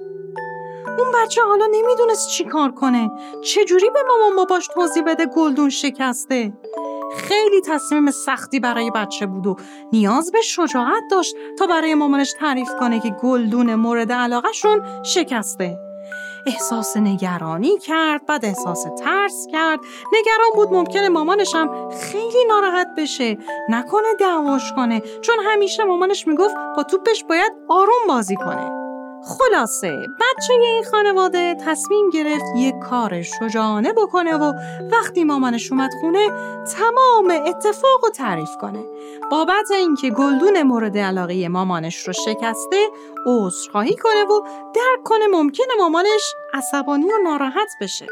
اون 0.98 1.08
بچه 1.14 1.42
حالا 1.42 1.66
نمی‌دونست 1.66 2.28
چی 2.28 2.44
کار 2.44 2.70
کنه. 2.70 3.10
چجوری 3.44 3.90
به 3.90 4.00
مامان 4.08 4.36
باباش 4.36 4.68
توضیح 4.68 5.02
بده 5.02 5.26
گلدون 5.26 5.70
شکسته؟ 5.70 6.52
خیلی 7.16 7.60
تصمیم 7.60 8.10
سختی 8.10 8.60
برای 8.60 8.90
بچه 8.90 9.26
بود 9.26 9.46
و 9.46 9.56
نیاز 9.92 10.32
به 10.32 10.40
شجاعت 10.40 11.02
داشت 11.10 11.36
تا 11.58 11.66
برای 11.66 11.94
مامانش 11.94 12.32
تعریف 12.40 12.68
کنه 12.80 13.00
که 13.00 13.10
گلدون 13.10 13.74
مورد 13.74 14.12
علاقهشون 14.12 15.02
شکسته. 15.02 15.78
احساس 16.46 16.96
نگرانی 16.96 17.78
کرد 17.78 18.26
بعد 18.26 18.44
احساس 18.44 18.82
ترس 18.82 19.46
کرد. 19.52 19.80
نگران 20.12 20.50
بود 20.54 20.72
ممکنه 20.72 21.08
مامانش 21.08 21.54
هم 21.54 21.90
خیلی 21.90 22.44
ناراحت 22.48 22.88
بشه. 22.98 23.38
نکنه 23.68 24.14
دعواش 24.20 24.72
کنه 24.76 25.00
چون 25.00 25.36
همیشه 25.44 25.84
مامانش 25.84 26.26
می‌گفت 26.26 26.54
با 26.76 26.82
توپش 26.82 27.24
باید 27.24 27.52
آروم 27.68 28.06
بازی 28.08 28.36
کنه. 28.36 28.83
خلاصه 29.26 30.06
بچه 30.20 30.52
این 30.52 30.84
خانواده 30.90 31.56
تصمیم 31.66 32.10
گرفت 32.10 32.44
یک 32.56 32.74
کار 32.78 33.22
شجاعانه 33.22 33.92
بکنه 33.92 34.36
و 34.36 34.52
وقتی 34.92 35.24
مامانش 35.24 35.72
اومد 35.72 35.90
خونه 36.00 36.28
تمام 36.78 37.30
اتفاق 37.46 38.00
رو 38.02 38.10
تعریف 38.10 38.56
کنه. 38.60 38.84
بابت 39.30 39.70
اینکه 39.70 40.10
گلدون 40.10 40.62
مورد 40.62 40.98
علاقه 40.98 41.48
مامانش 41.48 42.06
رو 42.06 42.12
شکسته 42.12 42.88
عذرخواهی 43.26 43.96
کنه 43.96 44.24
و 44.24 44.40
درک 44.74 45.02
کنه 45.04 45.26
ممکنه 45.26 45.74
مامانش 45.78 46.34
عصبانی 46.54 47.04
و 47.04 47.18
ناراحت 47.24 47.68
بشه. 47.80 48.06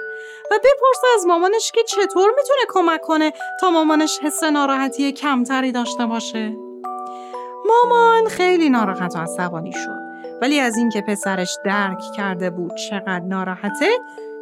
و 0.51 0.55
بپرسه 0.55 1.07
از 1.15 1.27
مامانش 1.27 1.73
که 1.75 1.83
چطور 1.83 2.31
می‌تونه 2.37 2.61
کمک 2.69 3.01
کنه 3.01 3.33
تا 3.61 3.71
مامانش 3.71 4.19
حس 4.23 4.43
ناراحتی 4.43 5.13
کمتری 5.13 5.73
داشته 5.73 6.07
باشه. 6.07 6.57
مامان 7.67 8.29
خیلی 8.29 8.71
ناراحت 8.71 9.17
و 9.17 9.19
عصبانی 9.19 9.73
شد. 9.73 10.02
ولی 10.43 10.61
از 10.61 10.77
اینکه 10.77 11.01
پسرش 11.01 11.59
درک 11.65 11.99
کرده 12.17 12.51
بود 12.51 12.75
چقدر 12.75 13.21
ناراحته 13.21 13.87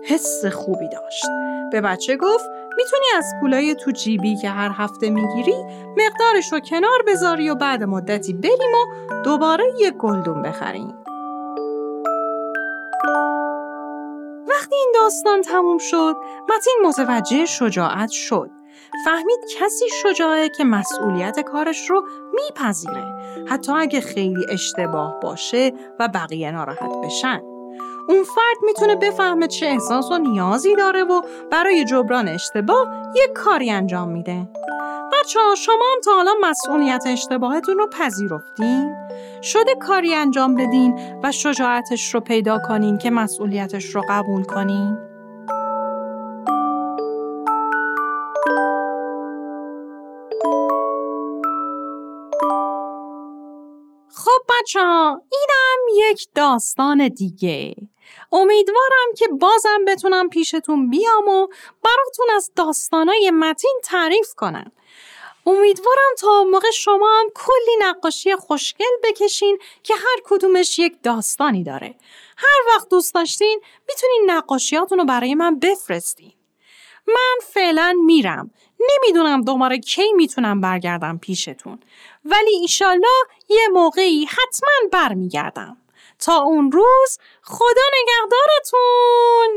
حس 0.05 0.45
خوبی 0.47 0.89
داشت. 0.89 1.25
به 1.73 1.81
بچه 1.81 2.17
گفت 2.17 2.45
می‌تونی 2.77 3.07
از 3.17 3.25
پولای 3.41 3.75
تو 3.75 3.91
جیبی 3.91 4.37
که 4.37 4.51
هر 4.51 4.71
هفته 4.75 5.11
می‌گیری 5.11 5.55
مقدارش 5.97 6.53
رو 6.53 6.61
کنار 6.61 7.03
بذاری 7.07 7.51
و 7.51 7.55
بعد 7.55 7.83
مدتی 7.83 8.33
بریم 8.33 8.75
و 8.75 9.23
دوباره 9.23 9.65
یه 9.81 9.91
گلدون 9.91 10.43
بخریم. 10.43 10.95
وقتی 14.49 14.75
این 14.75 14.93
داستان 15.01 15.43
تموم 15.43 15.79
شد 15.79 16.17
متین 16.49 16.77
متوجه 16.85 17.47
شجاعت 17.47 18.11
شد. 18.11 18.51
فهمید 19.05 19.41
کسی 19.59 19.85
شجاعه 20.03 20.49
که 20.49 20.65
مسئولیت 20.65 21.41
کارش 21.41 21.91
رو 21.91 22.05
میپذیره. 22.35 23.20
حتی 23.49 23.73
اگه 23.73 24.01
خیلی 24.01 24.47
اشتباه 24.51 25.21
باشه 25.23 25.73
و 25.99 26.09
بقیه 26.09 26.51
ناراحت 26.51 26.93
بشن. 27.05 27.41
اون 28.09 28.25
فرد 28.25 28.57
می‌تونه 28.63 28.97
بفهمه 28.97 29.47
چه 29.47 29.67
احساس 29.67 30.11
و 30.11 30.19
نیازی 30.19 30.77
داره 30.77 31.05
و 31.05 31.23
برای 31.51 31.85
جبران 31.85 32.29
اشتباه 32.29 33.13
یک 33.17 33.33
کاری 33.33 33.71
انجام 33.71 34.09
میده. 34.09 34.49
بچه 35.13 35.41
شما 35.57 35.85
هم 35.95 36.01
تا 36.05 36.13
حالا 36.13 36.33
مسئولیت 36.43 37.05
اشتباهتون 37.07 37.79
رو 37.79 37.87
پذیرفتین؟ 37.87 38.95
شده 39.43 39.75
کاری 39.75 40.15
انجام 40.15 40.55
بدین 40.55 41.19
و 41.23 41.33
شجاعتش 41.33 42.15
رو 42.15 42.21
پیدا 42.21 42.59
کنین 42.59 42.99
که 42.99 43.11
مسئولیتش 43.11 43.85
رو 43.85 44.03
قبول 44.09 44.45
کنین؟ 44.45 45.10
خب 54.41 54.55
بچه 54.61 54.81
ها 54.81 55.23
اینم 55.33 56.11
یک 56.11 56.27
داستان 56.35 57.09
دیگه. 57.09 57.75
امیدوارم 58.33 59.15
که 59.17 59.29
بازم 59.29 59.85
بتونم 59.87 60.29
پیشتون 60.29 60.91
بیام 60.91 61.29
و 61.29 61.47
براتون 61.85 62.27
از 62.35 62.53
داستانای 62.57 63.31
متین 63.31 63.81
تعریف 63.85 64.35
کنم. 64.35 64.73
امیدوارم 65.47 66.15
تا 66.19 66.45
موقع 66.45 66.71
شما 66.71 67.21
هم 67.21 67.27
کلی 67.35 67.77
نقاشی 67.79 68.37
خوشگل 68.37 68.85
بکشین 69.05 69.59
که 69.83 69.95
هر 69.95 70.21
کدومش 70.25 70.79
یک 70.79 70.97
داستانی 71.03 71.65
داره. 71.65 71.95
هر 72.37 72.75
وقت 72.75 72.89
دوست 72.89 73.15
داشتین 73.15 73.61
می‌تونین 73.89 74.23
نقاشیاتون 74.27 74.99
رو 74.99 75.05
برای 75.05 75.35
من 75.35 75.59
بفرستین. 75.59 76.33
من 77.07 77.39
فعلا 77.43 77.97
میرم. 78.05 78.51
نمی‌دونم 78.81 79.43
دوباره 79.45 79.79
کی 79.79 80.13
می‌تونم 80.13 80.61
برگردم 80.61 81.19
پیشتون. 81.19 81.81
ولی 82.25 82.55
ایشالله 82.61 83.19
یه 83.49 83.69
موقعی 83.73 84.25
حتما 84.25 84.89
برمیگردم. 84.93 85.77
تا 86.19 86.37
اون 86.37 86.73
روز 86.73 87.19
خدا 87.43 87.83
نگهدارتون! 88.03 89.50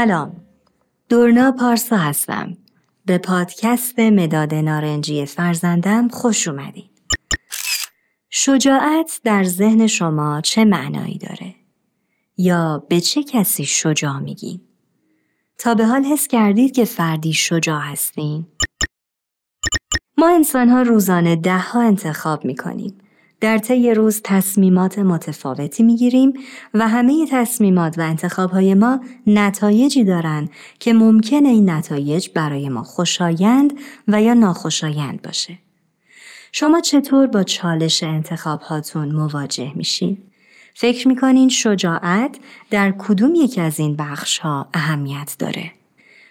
سلام 0.00 0.36
دورنا 1.08 1.52
پارسا 1.52 1.96
هستم 1.96 2.56
به 3.06 3.18
پادکست 3.18 3.98
مداد 3.98 4.54
نارنجی 4.54 5.26
فرزندم 5.26 6.08
خوش 6.08 6.48
اومدید 6.48 6.90
شجاعت 8.30 9.20
در 9.24 9.44
ذهن 9.44 9.86
شما 9.86 10.40
چه 10.40 10.64
معنایی 10.64 11.18
داره؟ 11.18 11.54
یا 12.36 12.86
به 12.88 13.00
چه 13.00 13.22
کسی 13.22 13.64
شجاع 13.64 14.18
میگین؟ 14.18 14.60
تا 15.58 15.74
به 15.74 15.86
حال 15.86 16.04
حس 16.04 16.28
کردید 16.28 16.74
که 16.74 16.84
فردی 16.84 17.32
شجاع 17.32 17.80
هستین؟ 17.80 18.46
ما 20.18 20.28
انسان 20.28 20.68
ها 20.68 20.82
روزانه 20.82 21.36
ده 21.36 21.58
ها 21.58 21.82
انتخاب 21.82 22.44
می‌کنیم 22.44 22.98
در 23.40 23.58
طی 23.58 23.94
روز 23.94 24.20
تصمیمات 24.24 24.98
متفاوتی 24.98 25.82
می‌گیریم 25.82 26.32
و 26.74 26.88
همه 26.88 27.26
تصمیمات 27.30 27.98
و 27.98 28.02
انتخابهای 28.02 28.74
ما 28.74 29.00
نتایجی 29.26 30.04
دارند 30.04 30.50
که 30.78 30.92
ممکن 30.92 31.46
این 31.46 31.70
نتایج 31.70 32.28
برای 32.34 32.68
ما 32.68 32.82
خوشایند 32.82 33.72
و 34.08 34.22
یا 34.22 34.34
ناخوشایند 34.34 35.22
باشه. 35.22 35.58
شما 36.52 36.80
چطور 36.80 37.26
با 37.26 37.42
چالش 37.42 38.02
انتخاب 38.02 38.60
هاتون 38.60 39.12
مواجه 39.12 39.72
میشین؟ 39.74 40.18
فکر 40.74 41.08
می‌کنین 41.08 41.48
شجاعت 41.48 42.38
در 42.70 42.94
کدوم 42.98 43.34
یکی 43.34 43.60
از 43.60 43.80
این 43.80 43.96
بخش 43.96 44.38
ها 44.38 44.68
اهمیت 44.74 45.36
داره؟ 45.38 45.72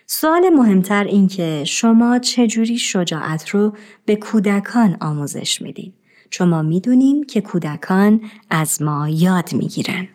سوال 0.05 0.49
مهمتر 0.49 1.03
این 1.03 1.27
که 1.27 1.63
شما 1.67 2.19
چجوری 2.19 2.77
شجاعت 2.77 3.49
رو 3.49 3.73
به 4.05 4.15
کودکان 4.15 4.97
آموزش 5.01 5.61
میدین؟ 5.61 5.93
چون 6.29 6.49
ما 6.49 6.61
می‌دونیم 6.61 7.23
که 7.23 7.41
کودکان 7.41 8.21
از 8.49 8.81
ما 8.81 9.09
یاد 9.09 9.53
می‌گیرن. 9.53 10.07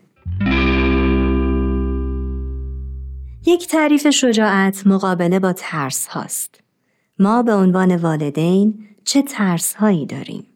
یک 3.47 3.69
تعریف 3.69 4.11
شجاعت 4.11 4.87
مقابله 4.87 5.39
با 5.39 5.53
ترس 5.53 6.07
هاست. 6.07 6.61
ما 7.19 7.43
به 7.43 7.55
عنوان 7.55 7.97
والدین 7.97 8.89
چه 9.05 9.23
ترس 9.23 9.75
هایی 9.75 10.07
داریم؟ 10.07 10.47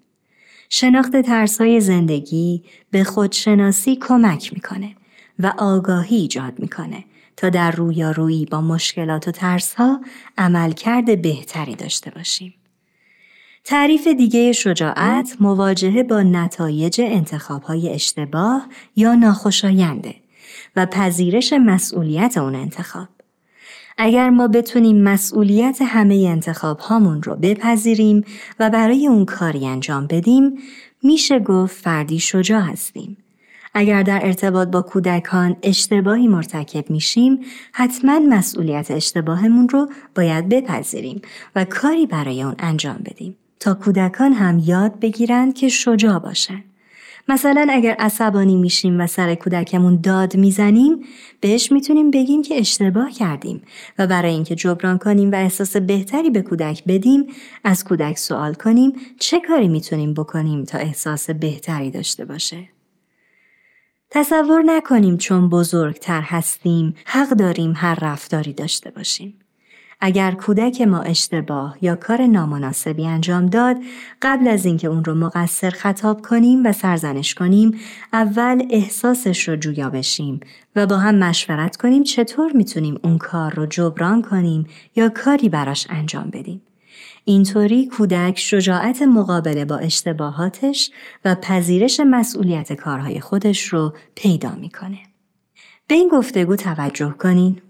شناخت 0.70 1.20
ترس 1.20 1.60
های 1.60 1.80
زندگی 1.80 2.62
به 2.90 3.04
خودشناسی 3.04 3.96
کمک 3.96 4.52
می‌کنه 4.54 4.94
و 5.38 5.52
آگاهی 5.58 6.16
ایجاد 6.16 6.58
می‌کنه 6.58 7.04
تا 7.36 7.48
در 7.48 7.70
رویارویی 7.70 8.44
با 8.44 8.60
مشکلات 8.60 9.28
و 9.28 9.30
ترس 9.30 9.74
ها 9.74 10.00
عملکرد 10.38 11.22
بهتری 11.22 11.74
داشته 11.74 12.10
باشیم. 12.10 12.54
تعریف 13.68 14.08
دیگه 14.08 14.52
شجاعت 14.52 15.36
مواجهه 15.40 16.02
با 16.02 16.22
نتایج 16.22 17.00
انتخابهای 17.04 17.90
اشتباه 17.90 18.68
یا 18.96 19.14
ناخوشاینده 19.14 20.14
و 20.76 20.86
پذیرش 20.86 21.52
مسئولیت 21.52 22.38
اون 22.38 22.54
انتخاب. 22.54 23.08
اگر 23.98 24.30
ما 24.30 24.48
بتونیم 24.48 25.02
مسئولیت 25.02 25.78
همه 25.82 26.14
انتخاب 26.14 26.78
هامون 26.78 27.22
رو 27.22 27.34
بپذیریم 27.34 28.24
و 28.60 28.70
برای 28.70 29.06
اون 29.06 29.24
کاری 29.24 29.66
انجام 29.66 30.06
بدیم، 30.06 30.58
میشه 31.02 31.38
گفت 31.38 31.76
فردی 31.76 32.18
شجاع 32.18 32.60
هستیم. 32.60 33.16
اگر 33.74 34.02
در 34.02 34.20
ارتباط 34.22 34.68
با 34.68 34.82
کودکان 34.82 35.56
اشتباهی 35.62 36.28
مرتکب 36.28 36.90
میشیم، 36.90 37.40
حتما 37.72 38.18
مسئولیت 38.18 38.90
اشتباهمون 38.90 39.68
رو 39.68 39.88
باید 40.14 40.48
بپذیریم 40.48 41.22
و 41.56 41.64
کاری 41.64 42.06
برای 42.06 42.42
اون 42.42 42.54
انجام 42.58 42.98
بدیم. 43.04 43.36
تا 43.60 43.74
کودکان 43.74 44.32
هم 44.32 44.62
یاد 44.64 45.00
بگیرند 45.00 45.54
که 45.54 45.68
شجاع 45.68 46.18
باشن. 46.18 46.64
مثلا 47.30 47.66
اگر 47.70 47.94
عصبانی 47.98 48.56
میشیم 48.56 49.00
و 49.00 49.06
سر 49.06 49.34
کودکمون 49.34 50.00
داد 50.00 50.36
می‌زنیم 50.36 51.04
بهش 51.40 51.72
می‌تونیم 51.72 52.10
بگیم 52.10 52.42
که 52.42 52.58
اشتباه 52.58 53.10
کردیم 53.10 53.62
و 53.98 54.06
برای 54.06 54.32
اینکه 54.32 54.54
جبران 54.54 54.98
کنیم 54.98 55.32
و 55.32 55.34
احساس 55.34 55.76
بهتری 55.76 56.30
به 56.30 56.42
کودک 56.42 56.84
بدیم 56.84 57.26
از 57.64 57.84
کودک 57.84 58.18
سوال 58.18 58.54
کنیم 58.54 58.92
چه 59.20 59.40
کاری 59.40 59.68
می‌تونیم 59.68 60.14
بکنیم 60.14 60.64
تا 60.64 60.78
احساس 60.78 61.30
بهتری 61.30 61.90
داشته 61.90 62.24
باشه. 62.24 62.68
تصور 64.10 64.62
نکنیم 64.62 65.16
چون 65.16 65.48
بزرگتر 65.48 66.20
هستیم 66.20 66.94
حق 67.04 67.28
داریم 67.28 67.72
هر 67.76 67.98
رفتاری 68.02 68.52
داشته 68.52 68.90
باشیم. 68.90 69.38
اگر 70.00 70.30
کودک 70.30 70.80
ما 70.80 71.00
اشتباه 71.00 71.76
یا 71.80 71.96
کار 71.96 72.26
نامناسبی 72.26 73.06
انجام 73.06 73.46
داد 73.46 73.76
قبل 74.22 74.48
از 74.48 74.66
اینکه 74.66 74.88
اون 74.88 75.04
رو 75.04 75.14
مقصر 75.14 75.70
خطاب 75.70 76.22
کنیم 76.22 76.66
و 76.66 76.72
سرزنش 76.72 77.34
کنیم 77.34 77.78
اول 78.12 78.66
احساسش 78.70 79.48
رو 79.48 79.56
جویا 79.56 79.90
بشیم 79.90 80.40
و 80.76 80.86
با 80.86 80.96
هم 80.96 81.14
مشورت 81.14 81.76
کنیم 81.76 82.02
چطور 82.02 82.52
می‌تونیم 82.52 83.00
اون 83.04 83.18
کار 83.18 83.54
رو 83.54 83.66
جبران 83.66 84.22
کنیم 84.22 84.66
یا 84.96 85.08
کاری 85.08 85.48
براش 85.48 85.86
انجام 85.90 86.30
بدیم 86.32 86.62
اینطوری 87.24 87.86
کودک 87.86 88.38
شجاعت 88.38 89.02
مقابله 89.02 89.64
با 89.64 89.76
اشتباهاتش 89.76 90.90
و 91.24 91.34
پذیرش 91.34 92.00
مسئولیت 92.00 92.72
کارهای 92.72 93.20
خودش 93.20 93.66
رو 93.66 93.94
پیدا 94.14 94.54
می‌کنه. 94.54 94.98
به 95.88 95.94
این 95.94 96.08
گفتگو 96.08 96.56
توجه 96.56 97.10
کنین. 97.18 97.62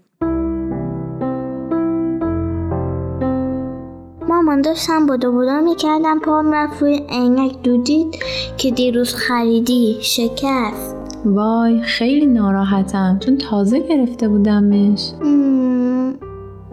مامان 4.59 4.73
داشتم 4.73 5.05
بودا 5.05 5.31
بودا 5.31 5.61
می‌کردم 5.61 6.19
پام 6.19 6.53
رفت 6.53 6.81
روی 6.81 7.01
عینک. 7.09 7.61
دودید 7.63 8.15
که 8.57 8.71
دیروز 8.71 9.15
خریدی. 9.15 9.97
شکست. 10.01 10.95
وای 11.25 11.81
خیلی 11.81 12.25
ناراحتم. 12.25 13.19
چون 13.19 13.37
تازه 13.37 13.79
گرفته 13.79 14.27
بودمش. 14.27 15.11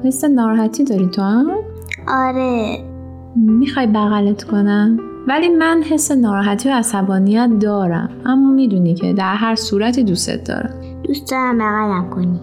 حس 0.05 0.25
ناراحتی 0.25 0.85
داری 0.85 1.09
تو 1.09 1.23
هم؟ 1.23 1.47
آره. 2.09 2.79
می‌خوای 3.37 3.87
بغلت 3.87 4.45
کنم؟ 4.45 5.01
ولی 5.29 5.49
من 5.49 5.83
حس 5.83 6.11
ناراحتی 6.11 6.69
و 6.69 6.73
عصبانیت 6.73 7.51
دارم. 7.61 8.11
اما 8.25 8.53
می‌دونی 8.53 8.95
که 8.95 9.13
در 9.13 9.35
هر 9.35 9.55
صورتی 9.55 10.03
دوستت 10.03 10.45
دارم. 10.45 10.75
دوست 11.03 11.31
دارم 11.31 11.59
بغلم 11.59 12.11
کنی. 12.11 12.41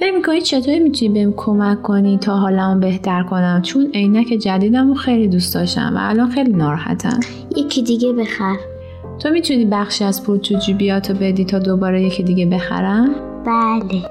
فکر 0.00 0.14
می‌کنی 0.14 0.40
چطوری 0.40 0.80
می‌تونی 0.80 1.08
بهم 1.08 1.32
کمک 1.36 1.82
کنی 1.82 2.18
تا 2.18 2.36
حالمو 2.36 2.80
بهتر 2.80 3.22
کنم؟ 3.22 3.62
چون 3.62 3.90
عینک 3.94 4.26
جدیدم 4.26 4.88
رو 4.88 4.94
خیلی 4.94 5.28
دوست 5.28 5.54
داشتم 5.54 5.92
و 5.96 5.98
الان 6.00 6.30
خیلی 6.30 6.52
ناراحتم. 6.52 7.20
یکی 7.56 7.82
دیگه 7.82 8.12
بخر. 8.12 8.56
تو 9.18 9.30
می‌تونی 9.30 9.64
بخشی 9.64 10.04
از 10.04 10.22
پول 10.22 10.38
تو 10.38 10.58
جیبیاتو 10.58 11.14
بدی 11.14 11.44
تا 11.44 11.58
دوباره 11.58 12.02
یکی 12.02 12.22
دیگه 12.22 12.46
بخرم؟ 12.46 13.14
بله. 13.46 14.02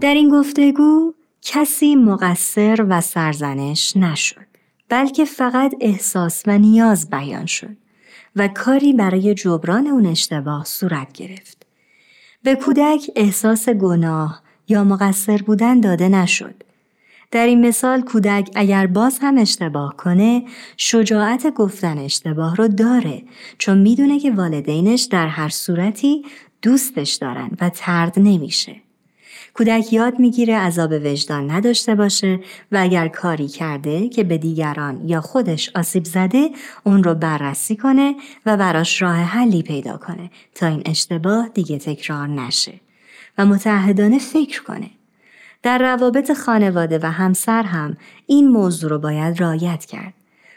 در 0.00 0.14
این 0.14 0.30
گفتگو 0.30 1.14
کسی 1.42 1.96
مقصر 1.96 2.86
و 2.88 3.00
سرزنش 3.00 3.96
نشد 3.96 4.46
بلکه 4.88 5.24
فقط 5.24 5.74
احساس 5.80 6.42
و 6.46 6.58
نیاز 6.58 7.10
بیان 7.10 7.46
شد 7.46 7.76
و 8.36 8.48
کاری 8.48 8.92
برای 8.92 9.34
جبران 9.34 9.86
اون 9.86 10.06
اشتباه 10.06 10.64
صورت 10.64 11.12
گرفت. 11.12 11.67
به 12.42 12.54
کودک 12.54 13.10
احساس 13.16 13.68
گناه 13.68 14.42
یا 14.68 14.84
مقصر 14.84 15.36
بودن 15.36 15.80
داده 15.80 16.08
نشد 16.08 16.54
در 17.30 17.46
این 17.46 17.66
مثال 17.66 18.00
کودک 18.00 18.50
اگر 18.54 18.86
باز 18.86 19.18
هم 19.22 19.38
اشتباه 19.38 19.96
کنه 19.96 20.44
شجاعت 20.76 21.54
گفتن 21.54 21.98
اشتباه 21.98 22.56
رو 22.56 22.68
داره 22.68 23.22
چون 23.58 23.78
می‌دونه 23.78 24.18
که 24.18 24.30
والدینش 24.30 25.02
در 25.02 25.26
هر 25.26 25.48
صورتی 25.48 26.24
دوستش 26.62 27.14
دارن 27.14 27.50
و 27.60 27.70
ترد 27.70 28.18
نمیشه. 28.18 28.76
کودک 29.58 29.92
یاد 29.92 30.18
می‌گیره 30.18 30.58
عذاب 30.58 30.92
وجدان 30.92 31.50
نداشته 31.50 31.94
باشه 31.94 32.40
و 32.72 32.78
اگر 32.80 33.08
کاری 33.08 33.48
کرده 33.48 34.08
که 34.08 34.24
به 34.24 34.38
دیگران 34.38 35.08
یا 35.08 35.20
خودش 35.20 35.70
آسیب 35.74 36.04
زده 36.04 36.50
اون 36.84 37.04
رو 37.04 37.14
بررسی 37.14 37.76
کنه 37.76 38.14
و 38.46 38.56
براش 38.56 39.02
راه 39.02 39.16
حلی 39.16 39.62
پیدا 39.62 39.96
کنه 39.96 40.30
تا 40.54 40.66
این 40.66 40.82
اشتباه 40.86 41.48
دیگه 41.48 41.78
تکرار 41.78 42.28
نشه 42.28 42.80
و 43.38 43.46
متعهدانه 43.46 44.18
فکر 44.18 44.62
کنه. 44.62 44.90
در 45.62 45.78
روابط 45.78 46.32
خانواده 46.32 46.98
و 47.02 47.06
همسر 47.06 47.62
هم 47.62 47.96
این 48.26 48.48
موضوع 48.48 48.90
رو 48.90 48.98
باید 48.98 49.42
رعایت 49.42 49.84
کرد. 49.84 50.14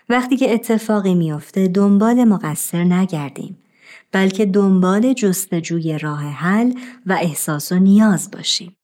وقتی 0.10 0.38
که 0.38 0.54
اتفاقی 0.54 1.14
میافته 1.14 1.68
دنبال 1.68 2.24
مقصر 2.24 2.84
نگردیم 2.84 3.58
بلکه 4.12 4.46
دنبال 4.46 5.14
جستجوی 5.14 5.98
راه 5.98 6.24
حل 6.24 6.74
و 7.06 7.18
احساس 7.22 7.72
و 7.72 7.80
نیاز 7.80 8.32
باشیم. 8.32 8.76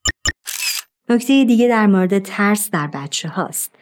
نکته 1.10 1.46
دیگه 1.46 1.68
در 1.68 1.88
مورد 1.88 2.20
ترس 2.20 2.72
در 2.72 2.88
بچه 2.88 3.30
هاست. 3.30 3.76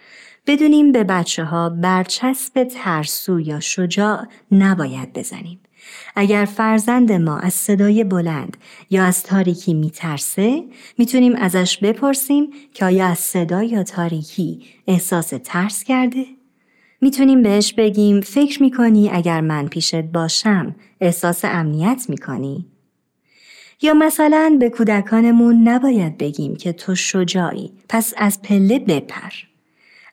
بدونیم 0.48 0.92
به 0.92 1.04
بچه 1.04 1.44
ها 1.44 1.70
برچسب 1.70 2.64
ترسو 2.64 3.40
یا 3.40 3.60
شجاع 3.60 4.26
نباید 4.52 5.14
بزنیم. 5.14 5.60
اگر 6.16 6.46
فرزند 6.46 7.12
ما 7.12 7.38
از 7.38 7.54
صدای 7.54 8.04
بلند 8.04 8.58
یا 8.90 9.04
از 9.04 9.24
تاریکی 9.24 9.74
میترسه 9.74 10.64
می‌تونیم 10.98 11.36
ازش 11.36 11.78
بپرسیم 11.78 12.50
که 12.74 12.86
آیا 12.86 13.08
از 13.08 13.20
صدا 13.20 13.64
یا 13.64 13.84
تاریکی 13.84 14.64
احساس 14.88 15.34
ترس 15.44 15.84
کرده؟ 15.84 16.26
می‌تونیم 17.02 17.44
بهش 17.44 17.74
بگیم 17.74 18.22
فکر 18.22 18.64
می‌کنی 18.64 19.10
اگر 19.10 19.42
من 19.42 19.68
پیشت 19.68 20.02
باشم 20.02 20.76
احساس 21.02 21.46
امنیت 21.46 22.06
می‌کنی؟ 22.10 22.66
یا 23.82 23.94
مثلا 23.94 24.58
به 24.60 24.70
کودکانمون 24.70 25.68
نباید 25.68 26.18
بگیم 26.18 26.56
که 26.56 26.74
تو 26.74 26.96
شجاعی 26.96 27.72
پس 27.90 28.14
از 28.18 28.42
پله 28.42 28.80
بپر. 28.80 29.32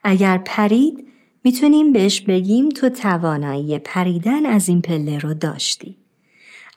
اگر 0.03 0.37
پرید 0.45 1.07
می‌تونیم 1.43 1.93
بهش 1.93 2.21
بگیم 2.21 2.69
تو 2.69 2.89
توانایی 2.89 3.79
پریدن 3.79 4.45
از 4.45 4.69
این 4.69 4.81
پله 4.81 5.17
رو 5.17 5.33
داشتی. 5.33 5.97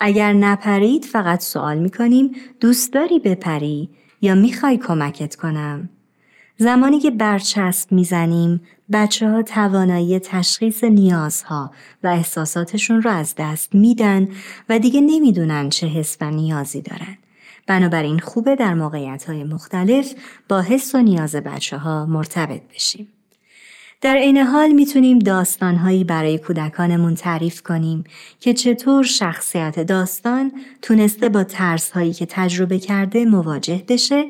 اگر 0.00 0.32
نپرید 0.32 1.04
فقط 1.04 1.40
سوال 1.40 1.78
می‌کنیم 1.78 2.32
دوست 2.60 2.92
داری 2.92 3.18
بپری 3.18 3.88
یا 4.20 4.34
می‌خوای 4.34 4.76
کمکت 4.76 5.36
کنم؟ 5.36 5.88
زمانی 6.56 7.00
که 7.00 7.10
برچسب 7.10 7.92
می‌زنیم 7.92 8.60
بچه 8.92 9.30
ها 9.30 9.42
توانایی 9.42 10.18
تشخیص 10.18 10.84
نیازها 10.84 11.70
و 12.02 12.06
احساساتشون 12.06 13.02
رو 13.02 13.10
از 13.10 13.34
دست 13.38 13.74
میدن 13.74 14.28
و 14.68 14.78
دیگه 14.78 15.00
نمی‌دونن 15.00 15.68
چه 15.68 15.86
حس 15.86 16.16
و 16.20 16.30
نیازی 16.30 16.82
دارن. 16.82 17.18
بنابراین 17.66 18.18
خوبه 18.18 18.56
در 18.56 18.74
موقعیت 18.74 19.24
های 19.24 19.44
مختلف 19.44 20.14
با 20.48 20.60
حس 20.60 20.94
و 20.94 20.98
نیاز 20.98 21.36
بچه 21.36 21.78
ها 21.78 22.06
مرتبط 22.06 22.62
بشیم. 22.74 23.08
در 24.00 24.16
عین 24.16 24.36
حال 24.36 24.72
می‌تونیم 24.72 25.18
داستانهایی 25.18 26.04
برای 26.04 26.38
کودکانمون 26.38 27.14
تعریف 27.14 27.62
کنیم 27.62 28.04
که 28.40 28.54
چطور 28.54 29.04
شخصیت 29.04 29.80
داستان 29.80 30.52
تونسته 30.82 31.28
با 31.28 31.44
ترسهایی 31.44 32.12
که 32.12 32.26
تجربه 32.26 32.78
کرده 32.78 33.24
مواجه 33.24 33.84
بشه 33.88 34.24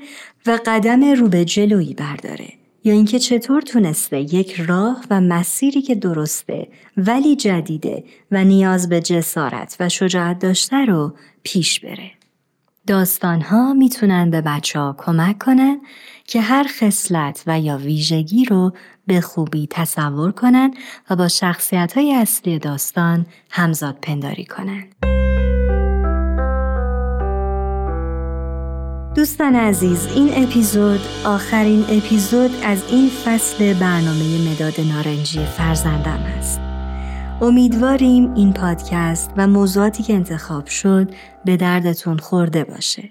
و 0.47 0.59
قدم 0.67 1.05
رو 1.05 1.29
به 1.29 1.45
جلویی 1.45 1.95
برداره 1.95 2.49
یا 2.87 2.93
اینکه 2.93 3.19
چطور 3.19 3.63
تونسته 3.63 4.21
یک 4.21 4.61
راه 4.61 5.05
و 5.11 5.21
مسیری 5.21 5.83
که 5.83 5.95
درسته 5.95 6.69
ولی 6.97 7.37
جدیده 7.37 8.05
و 8.31 8.45
نیاز 8.45 8.89
به 8.89 9.01
جسارت 9.01 9.77
و 9.81 9.89
شجاعت 9.89 10.39
داشته 10.39 10.85
رو 10.85 11.15
پیش 11.43 11.81
بره. 11.81 12.11
داستان 12.87 13.41
ها 13.41 13.75
می‌تونن 13.75 14.31
به 14.31 14.41
بچه 14.41 14.79
ها 14.79 14.97
کمک 14.99 15.39
کنن 15.39 15.81
که 16.25 16.41
هر 16.41 16.67
خصلت 16.81 17.43
و 17.47 17.61
یا 17.61 17.77
ویژگی 17.77 18.45
رو 18.45 18.73
به 19.07 19.21
خوبی 19.21 19.67
تصور 19.71 20.33
کنن 20.33 20.75
و 21.11 21.17
با 21.17 21.29
شخصیت 21.29 21.93
های 21.97 22.15
اصلی 22.15 22.59
داستان 22.59 23.27
همزاد 23.51 23.99
پنداری 24.03 24.45
کنن. 24.45 24.85
دوستان 29.17 29.55
عزیز 29.55 30.07
این 30.07 30.31
اپیزود 30.45 31.01
آخرین 31.25 31.81
اپیزود 31.89 32.51
از 32.65 32.83
این 32.91 33.09
فصل 33.09 33.75
برنامه 33.75 34.51
مداد 34.51 34.81
نارنجی 34.81 35.45
فرزندم 35.45 36.25
است. 36.39 36.61
امیدواریم 37.41 38.35
این 38.35 38.53
پادکست 38.53 39.31
و 39.37 39.47
موضوعاتی 39.47 40.03
که 40.03 40.15
انتخاب 40.15 40.67
شد 40.67 41.11
به 41.45 41.57
دردتون 41.57 42.19
خورده 42.19 42.65
باشه. 42.65 43.11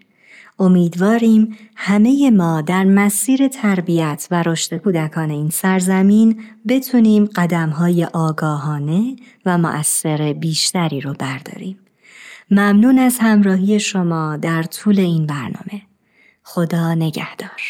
امیدواریم 0.60 1.58
همه 1.76 2.32
ما 2.32 2.62
در 2.62 2.84
مسیر 2.84 3.48
تربیت 3.48 4.28
و 4.32 4.44
رشد 4.44 4.78
کودکان 4.78 5.30
این 5.30 5.50
سرزمین 5.50 6.42
بتونیم 6.68 7.26
قدمهای 7.26 8.06
آگاهانه 8.06 9.16
و 9.46 9.58
مؤثر 9.58 10.34
بیشتری 10.34 11.02
رو 11.02 11.14
برداریم. 11.20 11.80
ممنون 12.52 13.00
از 13.00 13.18
همراهی 13.22 13.80
شما 13.80 14.38
در 14.38 14.64
طول 14.64 15.00
این 15.00 15.26
برنامه. 15.26 15.82
خدا 16.48 16.94
نگهدار. 16.94 17.62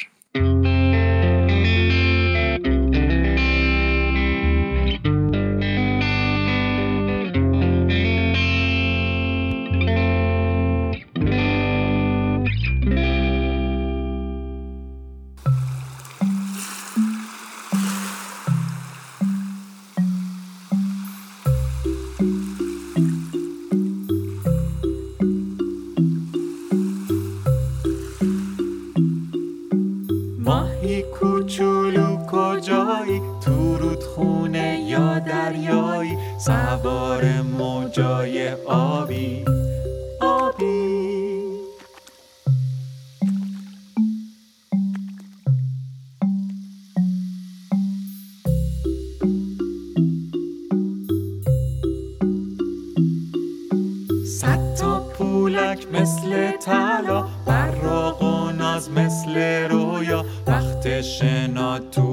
مثل 56.01 56.51
طلا 56.51 57.23
براق 57.47 58.23
و 58.23 58.51
ناز 58.51 58.89
مثل 58.89 59.37
رویا. 59.69 60.25
وقت 60.47 61.01
شنا 61.01 61.79
توی 61.79 62.04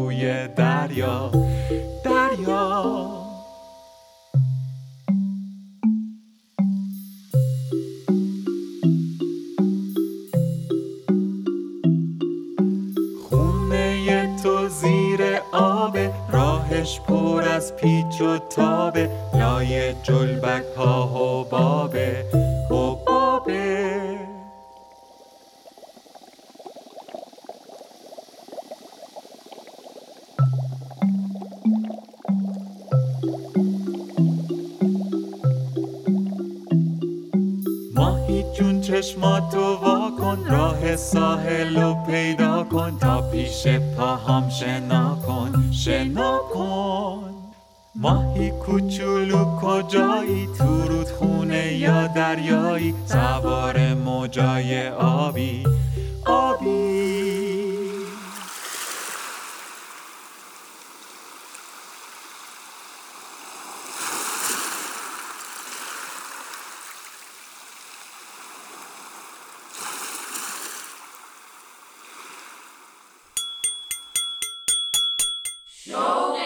همراهان 75.84 76.38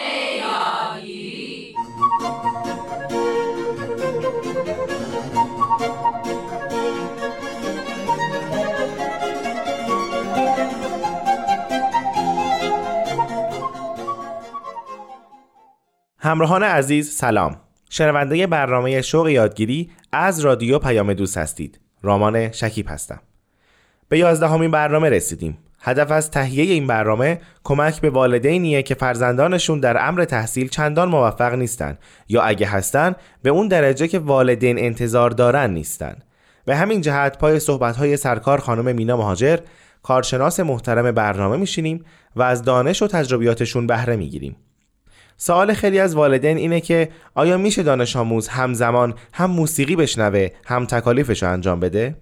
عزیز 16.63 17.11
سلام. 17.11 17.61
شنونده 17.89 18.47
برنامه 18.47 19.01
شوق 19.01 19.27
یادگیری 19.27 19.91
از 20.11 20.39
رادیو 20.39 20.79
پیام 20.79 21.13
دوست 21.13 21.37
هستید. 21.37 21.79
رامان 22.01 22.51
شکیب 22.51 22.85
هستم. 22.89 23.21
به 24.09 24.19
یازدهمین 24.19 24.71
برنامه 24.71 25.09
رسیدیم. 25.09 25.66
هدف 25.79 26.11
از 26.11 26.31
تهیه 26.31 26.63
این 26.63 26.87
برنامه 26.87 27.39
کمک 27.63 28.01
به 28.01 28.09
والدینیه 28.09 28.83
که 28.83 28.95
فرزندانشون 28.95 29.79
در 29.79 30.07
امر 30.07 30.25
تحصیل 30.25 30.67
چندان 30.69 31.09
موفق 31.09 31.53
نیستن 31.53 31.97
یا 32.29 32.41
اگه 32.41 32.67
هستن 32.67 33.15
به 33.43 33.49
اون 33.49 33.67
درجه 33.67 34.07
که 34.07 34.19
والدین 34.19 34.79
انتظار 34.79 35.29
دارن 35.29 35.71
نیستن. 35.73 36.15
به 36.65 36.75
همین 36.75 37.01
جهت 37.01 37.37
پای 37.37 37.59
صحبت‌های 37.59 38.17
سرکار 38.17 38.59
خانم 38.59 38.95
مینا 38.95 39.17
مهاجر 39.17 39.59
کارشناس 40.03 40.59
محترم 40.59 41.11
برنامه 41.11 41.57
میشینیم 41.57 42.05
و 42.35 42.41
از 42.41 42.63
دانش 42.63 43.01
و 43.01 43.07
تجربیاتشون 43.07 43.87
بهره 43.87 44.15
می‌گیریم. 44.15 44.55
سوال 45.37 45.73
خیلی 45.73 45.99
از 45.99 46.15
والدین 46.15 46.57
اینه 46.57 46.81
که 46.81 47.09
آیا 47.35 47.57
میشه 47.57 47.83
دانش 47.83 48.15
آموز 48.15 48.47
همزمان 48.47 49.13
هم 49.33 49.51
موسیقی 49.51 49.95
بشنوه 49.95 50.47
هم 50.65 50.85
تکالیفش 50.85 51.43
رو 51.43 51.51
انجام 51.51 51.79
بده؟ 51.79 52.15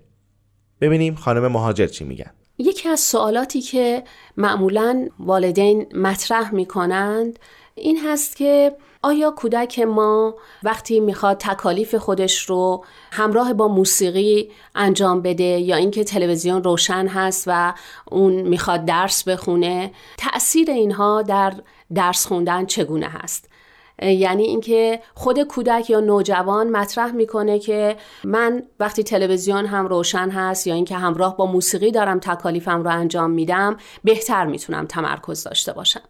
ببینیم 0.82 1.15
خانم 1.15 1.48
مهاجر 1.48 1.88
چی 1.88 2.04
میگن. 2.04 2.32
یکی 2.58 2.89
از 2.89 3.00
سوالاتی 3.00 3.62
که 3.62 4.04
معمولا 4.38 5.10
والدین 5.20 5.86
مطرح 5.96 6.56
می 6.56 6.65
کنند 6.65 7.39
این 7.76 8.00
هست 8.06 8.36
که 8.36 8.76
آیا 9.02 9.32
کودک 9.32 9.80
ما 9.80 10.36
وقتی 10.63 11.00
می‌خواد 11.00 11.38
تکالیف 11.38 11.96
خودش 11.96 12.50
رو 12.50 12.86
همراه 13.12 13.54
با 13.54 13.68
موسیقی 13.68 14.52
انجام 14.76 15.22
بده 15.22 15.44
یا 15.44 15.76
اینکه 15.76 16.04
تلویزیون 16.04 16.63
روشن 16.63 17.08
هست 17.08 17.44
و 17.48 17.74
اون 18.12 18.34
می‌خواد 18.34 18.86
درس 18.86 19.24
بخونه 19.24 19.91
تأثیر 20.18 20.72
اینها 20.72 21.22
در 21.22 21.54
درس 21.96 22.28
خوندن 22.28 22.65
چگونه 22.65 23.08
هست؟ 23.08 23.50
یعنی 24.01 24.43
اینکه 24.43 25.01
خود 25.13 25.43
کودک 25.43 25.89
یا 25.89 25.99
نوجوان 25.99 26.69
مطرح 26.69 27.12
می‌کنه 27.12 27.60
که 27.60 27.97
من 28.23 28.63
وقتی 28.79 29.03
تلویزیون 29.03 29.65
هم 29.65 29.88
روشن 29.88 30.29
هست 30.29 30.67
یا 30.67 30.73
اینکه 30.73 30.95
همراه 30.95 31.38
با 31.38 31.45
موسیقی 31.45 31.91
دارم 31.91 32.19
تکالیفم 32.19 32.84
رو 32.84 32.89
انجام 32.89 33.31
میدم 33.31 33.77
بهتر 34.03 34.45
می‌تونم 34.45 34.86
تمرکز 34.86 35.43
داشته 35.43 35.73
باشم. 35.73 36.01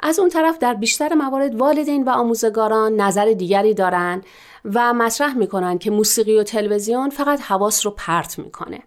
از 0.00 0.18
اون 0.18 0.28
طرف 0.28 0.58
در 0.58 0.74
بیشتر 0.74 1.14
موارد 1.14 1.54
والدین 1.54 2.04
و 2.04 2.10
آموزگاران 2.10 3.00
نظر 3.00 3.32
دیگری 3.32 3.74
دارن 3.74 4.22
و 4.64 4.94
مطرح 4.94 5.34
می‌کنن 5.34 5.78
که 5.78 5.90
موسیقی 5.90 6.38
و 6.38 6.42
تلویزیون 6.42 7.10
فقط 7.10 7.40
حواس 7.40 7.86
رو 7.86 7.92
پرت 7.96 8.38
می‌کنه. 8.38 8.82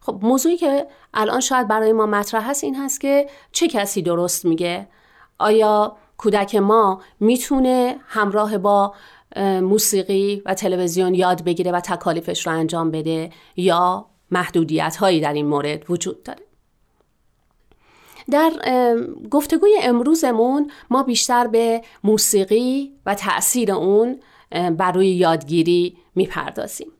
خب 0.00 0.18
موضوعی 0.22 0.56
که 0.56 0.86
الان 1.14 1.40
شاید 1.40 1.68
برای 1.68 1.92
ما 1.92 2.06
مطرح 2.06 2.50
هست 2.50 2.64
این 2.64 2.74
هست 2.74 3.00
که 3.00 3.28
چه 3.52 3.68
کسی 3.68 4.02
درست 4.02 4.44
میگه؟ 4.44 4.88
آیا 5.38 5.96
کودک 6.18 6.54
ما 6.54 7.00
می‌تونه 7.20 7.96
همراه 8.06 8.58
با 8.58 8.94
موسیقی 9.62 10.42
و 10.46 10.54
تلویزیون 10.54 11.14
یاد 11.14 11.44
بگیره 11.44 11.72
و 11.72 11.80
تکالیفش 11.80 12.46
رو 12.46 12.52
انجام 12.52 12.90
بده 12.90 13.30
یا 13.56 14.06
محدودیت 14.30 14.96
هایی 14.96 15.20
در 15.20 15.32
این 15.32 15.46
مورد 15.46 15.90
وجود 15.90 16.22
داره. 16.22 16.40
در 18.30 18.52
گفتگوی 19.30 19.78
امروزمون 19.82 20.70
ما 20.90 21.02
بیشتر 21.02 21.46
به 21.46 21.82
موسیقی 22.04 22.92
و 23.06 23.14
تأثیر 23.14 23.72
اون 23.72 24.20
بر 24.50 24.92
روی 24.92 25.08
یادگیری 25.08 25.96
می‌پردازیم. 26.14 26.92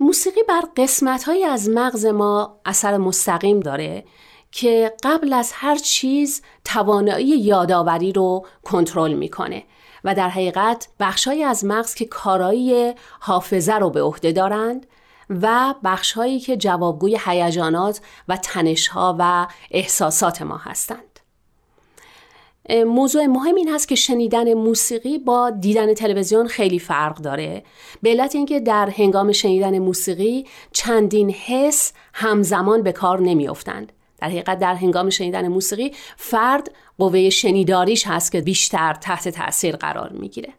موسیقی 0.00 0.40
بر 0.48 0.62
قسمت 0.76 1.24
های 1.24 1.44
از 1.44 1.68
مغز 1.68 2.06
ما 2.06 2.60
اثر 2.64 2.96
مستقیم 2.96 3.60
داره 3.60 4.04
که 4.52 4.92
قبل 5.02 5.32
از 5.32 5.52
هر 5.54 5.76
چیز 5.76 6.42
توانایی 6.64 7.38
یادآوری 7.38 8.12
رو 8.12 8.46
کنترل 8.62 9.12
می‌کنه 9.12 9.62
و 10.04 10.14
در 10.14 10.28
حقیقت 10.28 10.88
بخشهایی 11.00 11.44
از 11.44 11.64
مغز 11.64 11.94
که 11.94 12.04
کارایی 12.04 12.94
حافظه 13.20 13.74
رو 13.74 13.90
به 13.90 14.02
عهده 14.02 14.32
دارند 14.32 14.86
و 15.30 15.74
بخشهایی 15.84 16.40
که 16.40 16.56
جوابگوی 16.56 17.18
هیجانات 17.24 18.00
و 18.28 18.36
تنشها 18.36 19.16
و 19.18 19.46
احساسات 19.70 20.42
ما 20.42 20.56
هستند. 20.56 21.20
موضوع 22.86 23.26
مهم 23.26 23.54
این 23.54 23.68
هست 23.68 23.88
که 23.88 23.94
شنیدن 23.94 24.54
موسیقی 24.54 25.18
با 25.18 25.50
دیدن 25.50 25.94
تلویزیون 25.94 26.46
خیلی 26.46 26.78
فرق 26.78 27.16
داره. 27.16 27.62
به 28.02 28.10
علت 28.10 28.34
اینکه 28.34 28.60
در 28.60 28.90
هنگام 28.90 29.32
شنیدن 29.32 29.78
موسیقی 29.78 30.46
چندین 30.72 31.30
حس 31.30 31.92
همزمان 32.14 32.82
به 32.82 32.92
کار 32.92 33.20
نمیافتند. 33.20 33.92
در 34.20 34.28
حقیقت 34.28 34.58
در 34.58 34.74
هنگام 34.74 35.10
شنیدن 35.10 35.48
موسیقی 35.48 35.92
فرد 36.16 36.70
قوه 36.98 37.30
شنیداریش 37.30 38.06
هست 38.06 38.32
که 38.32 38.40
بیشتر 38.40 38.94
تحت 38.94 39.28
تاثیر 39.28 39.76
قرار 39.76 40.10
می‌گیره. 40.12 40.52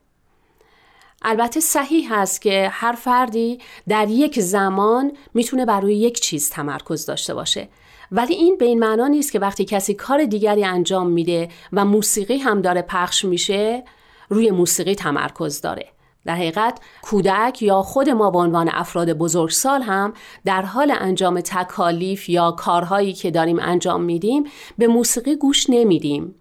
البته 1.21 1.60
صحیح 1.60 2.13
هست 2.13 2.41
که 2.41 2.69
هر 2.71 2.91
فردی 2.93 3.60
در 3.88 4.10
یک 4.10 4.39
زمان 4.39 5.12
می‌تونه 5.34 5.65
بر 5.65 5.82
روی 5.82 5.95
یک 5.95 6.19
چیز 6.19 6.50
تمرکز 6.50 7.06
داشته 7.06 7.34
باشه. 7.34 7.69
ولی 8.12 8.34
این 8.34 8.58
به 8.58 8.65
این 8.65 8.80
معنا 8.80 9.08
نیست 9.08 9.32
که 9.32 9.39
وقتی 9.39 9.65
کسی 9.65 9.93
کار 9.93 10.26
دیگری 10.26 10.65
انجام 10.65 11.08
میده 11.08 11.50
و 11.74 11.86
موسیقی 11.86 12.38
هم 12.38 12.62
داره 12.62 12.82
پخش 12.82 13.26
میشه 13.26 13.84
روی 14.30 14.52
موسیقی 14.52 14.95
تمرکز 14.95 15.62
داره. 15.62 15.88
در 16.26 16.36
حقیقت 16.36 16.80
کودک 17.02 17.62
یا 17.62 17.82
خود 17.82 18.10
ما 18.10 18.32
به 18.32 18.38
عنوان 18.38 18.69
افراد 18.74 19.13
بزرگسال 19.13 19.82
هم 19.82 20.13
در 20.46 20.62
حال 20.62 20.94
انجام 21.00 21.42
تکالیف 21.42 22.30
یا 22.30 22.52
کارهایی 22.52 23.13
که 23.13 23.32
داریم 23.32 23.60
انجام 23.62 24.04
میدیم 24.04 24.44
به 24.78 24.88
موسیقی 24.88 25.36
گوش 25.36 25.69
نمیدیم. 25.69 26.36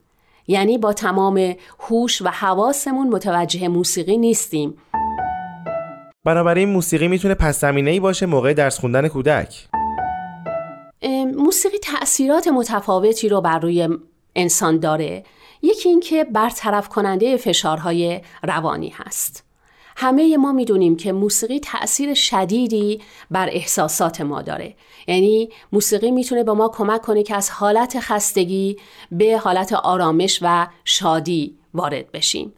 یعنی 0.46 0.78
با 0.78 0.92
تمام 0.92 1.54
هوش 1.80 2.22
و 2.22 2.28
حواسمون 2.28 3.08
متوجه 3.08 3.68
موسیقی 3.68 4.16
نیستیم. 4.16 4.74
بنابراین 6.24 6.68
موسیقی 6.68 7.08
می‌تونه 7.08 7.34
پس 7.34 7.64
ای 7.64 8.00
باشه 8.00 8.26
موقع 8.26 8.52
درس 8.52 8.80
خوندن 8.80 9.08
کودک. 9.08 9.68
موسیقی 11.36 11.78
تأثیرات 11.78 12.48
متفاوتی 12.48 13.28
رو 13.28 13.40
بر 13.40 13.58
روی 13.58 13.88
انسان 14.36 14.78
داره. 14.78 15.24
یکی 15.62 15.88
اینکه 15.88 16.24
برطرف 16.24 16.88
کننده 16.88 17.36
فشارهای 17.36 18.20
روانی 18.42 18.92
هست. 18.96 19.49
همه 20.00 20.36
ما 20.36 20.52
می‌دونیم 20.52 20.96
که 20.96 21.12
موسیقی 21.12 21.60
تأثیر 21.60 22.14
شدیدی 22.14 23.00
بر 23.30 23.48
احساسات 23.52 24.20
ما 24.20 24.42
داره. 24.42 24.74
یعنی 25.08 25.48
موسیقی 25.72 26.10
می‌تونه 26.10 26.44
به 26.44 26.52
ما 26.52 26.68
کمک 26.68 27.02
کنه 27.02 27.22
که 27.22 27.34
از 27.34 27.50
حالت 27.50 28.00
خستگی 28.00 28.76
به 29.12 29.38
حالت 29.38 29.72
آرامش 29.72 30.38
و 30.42 30.66
شادی 30.84 31.56
وارد 31.74 32.12
بشیم. 32.12 32.52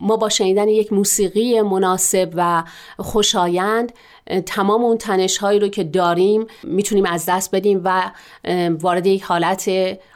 ما 0.00 0.16
با 0.16 0.28
شنیدن 0.28 0.68
یک 0.68 0.92
موسیقی 0.92 1.60
مناسب 1.60 2.30
و 2.34 2.64
خوشایند 2.98 3.92
تمام 4.46 4.84
اون 4.84 4.98
تنش 4.98 5.38
هایی 5.38 5.58
رو 5.58 5.68
که 5.68 5.84
داریم 5.84 6.46
می‌تونیم 6.62 7.06
از 7.06 7.26
دست 7.28 7.54
بدیم 7.54 7.80
و 7.84 8.10
وارد 8.80 9.06
یک 9.06 9.22
حالت 9.22 9.70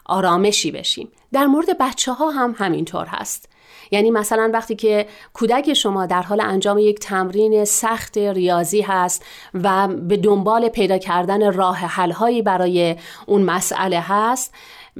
آرامشی 0.04 0.70
بشیم. 0.70 1.08
در 1.32 1.46
مورد 1.46 1.78
بچه 1.80 2.12
ها 2.12 2.30
هم 2.30 2.54
همینطور 2.58 3.06
هست. 3.06 3.48
یعنی 3.90 4.10
مثلا 4.10 4.50
وقتی 4.52 4.76
که 4.76 5.06
کودک 5.32 5.74
شما 5.74 6.06
در 6.06 6.22
حال 6.22 6.40
انجام 6.40 6.78
یک 6.78 6.98
تمرین 6.98 7.64
سخت 7.64 8.18
ریاضی 8.18 8.80
هست 8.80 9.24
و 9.54 9.88
به 9.88 10.16
دنبال 10.16 10.68
پیدا 10.68 10.98
کردن 10.98 11.52
راه 11.52 11.76
حل 11.76 12.42
برای 12.42 12.96
اون 13.26 13.42
مسئله 13.42 14.00
هست 14.00 14.54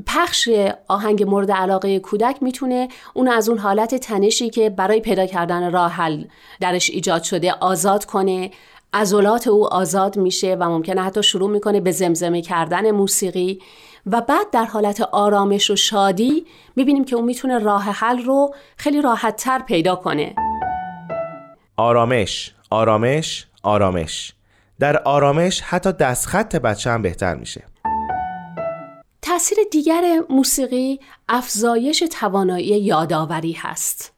پخش 0.06 0.48
آهنگ 0.88 1.22
مورد 1.22 1.50
علاقه 1.50 1.98
کودک 1.98 2.36
می‌تونه 2.40 2.88
اون 3.14 3.28
از 3.28 3.48
اون 3.48 3.58
حالت 3.58 3.94
تنشی 3.94 4.50
که 4.50 4.70
برای 4.70 5.00
پیدا 5.00 5.26
کردن 5.26 5.72
راه 5.72 5.92
حل 5.92 6.24
درش 6.60 6.90
ایجاد 6.90 7.22
شده 7.22 7.52
آزاد 7.52 8.04
کنه 8.04 8.50
عضلات 8.92 9.48
او 9.48 9.66
آزاد 9.66 10.16
میشه 10.16 10.56
و 10.60 10.68
ممکنه 10.68 11.02
حتی 11.02 11.22
شروع 11.22 11.50
می‌کنه 11.50 11.80
به 11.80 11.90
زمزمه 11.90 12.42
کردن 12.42 12.90
موسیقی. 12.90 13.60
و 14.06 14.20
بعد 14.20 14.50
در 14.50 14.64
حالت 14.64 15.00
آرامش 15.00 15.70
و 15.70 15.76
شادی 15.76 16.46
می‌بینیم 16.76 17.04
که 17.04 17.16
اون 17.16 17.24
می‌تونه 17.24 17.58
راه 17.58 17.82
حل 17.82 18.18
رو 18.22 18.54
خیلی 18.76 19.02
راحت 19.02 19.36
تر 19.36 19.58
پیدا 19.58 19.96
کنه. 19.96 20.34
آرامش 21.76 22.54
آرامش 22.70 23.46
آرامش. 23.62 24.32
در 24.80 25.02
آرامش 25.02 25.60
حتی 25.60 25.92
دستخط 25.92 26.56
بچه 26.56 26.90
هم 26.90 27.02
بهتر 27.02 27.34
میشه. 27.34 27.64
تاثیر 29.22 29.58
دیگر 29.70 30.02
موسیقی 30.30 31.00
افزایش 31.28 32.04
توانایی 32.10 32.66
یادآوری 32.66 33.52
هست. 33.52 34.17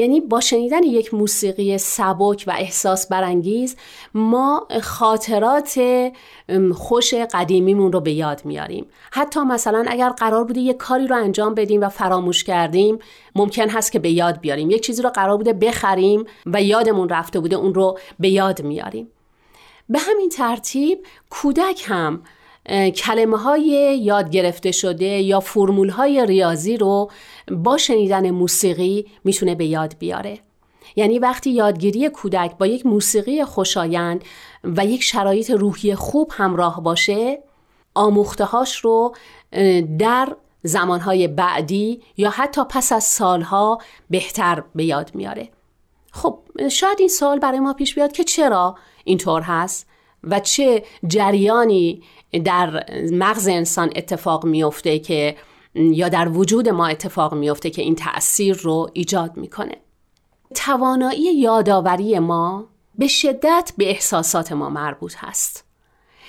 یعنی 0.00 0.20
با 0.20 0.40
شنیدن 0.40 0.82
یک 0.82 1.14
موسیقی 1.14 1.78
سبک 1.78 2.44
و 2.46 2.54
احساس 2.58 3.08
برانگیز 3.08 3.76
ما 4.14 4.68
خاطرات 4.82 5.80
خوش 6.74 7.14
قدیمیمون 7.14 7.92
رو 7.92 8.00
به 8.00 8.12
یاد 8.12 8.44
میاریم. 8.44 8.86
حتی 9.12 9.40
مثلا 9.40 9.84
اگر 9.88 10.08
قرار 10.08 10.44
بوده 10.44 10.60
یک 10.60 10.76
کاری 10.76 11.06
رو 11.06 11.16
انجام 11.16 11.54
بدیم 11.54 11.80
و 11.80 11.88
فراموش 11.88 12.44
کردیم 12.44 12.98
ممکن 13.34 13.68
هست 13.68 13.92
که 13.92 13.98
به 13.98 14.10
یاد 14.10 14.40
بیاریم. 14.40 14.70
یک 14.70 14.82
چیزی 14.82 15.02
رو 15.02 15.10
قرار 15.10 15.36
بوده 15.36 15.52
بخریم 15.52 16.24
و 16.46 16.62
یادمون 16.62 17.08
رفته 17.08 17.40
بوده 17.40 17.56
اون 17.56 17.74
رو 17.74 17.98
به 18.20 18.28
یاد 18.28 18.62
میاریم. 18.62 19.08
به 19.88 19.98
همین 19.98 20.28
ترتیب 20.28 21.06
کودک 21.30 21.84
هم 21.86 22.22
کلمه 22.96 23.36
های 23.38 23.98
یاد 24.02 24.30
گرفته 24.30 24.72
شده 24.72 25.04
یا 25.04 25.40
فرمول 25.40 25.88
های 25.88 26.26
ریاضی 26.26 26.76
رو 26.76 27.10
با 27.50 27.78
شنیدن 27.78 28.30
موسیقی 28.30 29.06
می‌تونه 29.24 29.54
به 29.54 29.64
یاد 29.64 29.94
بیاره. 29.98 30.38
یعنی 30.96 31.18
وقتی 31.18 31.50
یادگیری 31.50 32.08
کودک 32.08 32.56
با 32.58 32.66
یک 32.66 32.86
موسیقی 32.86 33.44
خوشایند 33.44 34.24
و 34.64 34.86
یک 34.86 35.02
شرایط 35.02 35.50
روحی 35.50 35.94
خوب 35.94 36.32
همراه 36.34 36.82
باشه 36.82 37.42
آموختهاش 37.94 38.76
رو 38.76 39.14
در 39.98 40.36
زمانهای 40.62 41.28
بعدی 41.28 42.02
یا 42.16 42.30
حتی 42.30 42.60
پس 42.70 42.92
از 42.92 43.04
سالها 43.04 43.78
بهتر 44.10 44.64
به 44.74 44.84
یاد 44.84 45.10
میاره. 45.14 45.48
خب 46.12 46.38
شاید 46.70 46.96
این 46.98 47.08
سال 47.08 47.38
برای 47.38 47.60
ما 47.60 47.72
پیش 47.72 47.94
بیاد 47.94 48.12
که 48.12 48.24
چرا 48.24 48.76
اینطور 49.04 49.42
هست؟ 49.42 49.89
و 50.24 50.40
چه 50.40 50.84
جریانی 51.06 52.02
در 52.44 52.84
مغز 53.12 53.48
انسان 53.48 53.92
اتفاق 53.96 54.44
میفته 54.44 54.98
که 54.98 55.36
یا 55.74 56.08
در 56.08 56.28
وجود 56.28 56.68
ما 56.68 56.86
اتفاق 56.86 57.34
میفته 57.34 57.70
که 57.70 57.82
این 57.82 57.94
تأثیر 57.94 58.56
رو 58.56 58.90
ایجاد 58.92 59.36
می‌کنه. 59.36 59.76
توانایی 60.54 61.34
یادآوری 61.34 62.18
ما 62.18 62.68
به 62.94 63.06
شدت 63.06 63.72
به 63.76 63.90
احساسات 63.90 64.52
ما 64.52 64.70
مربوط 64.70 65.14
هست. 65.16 65.64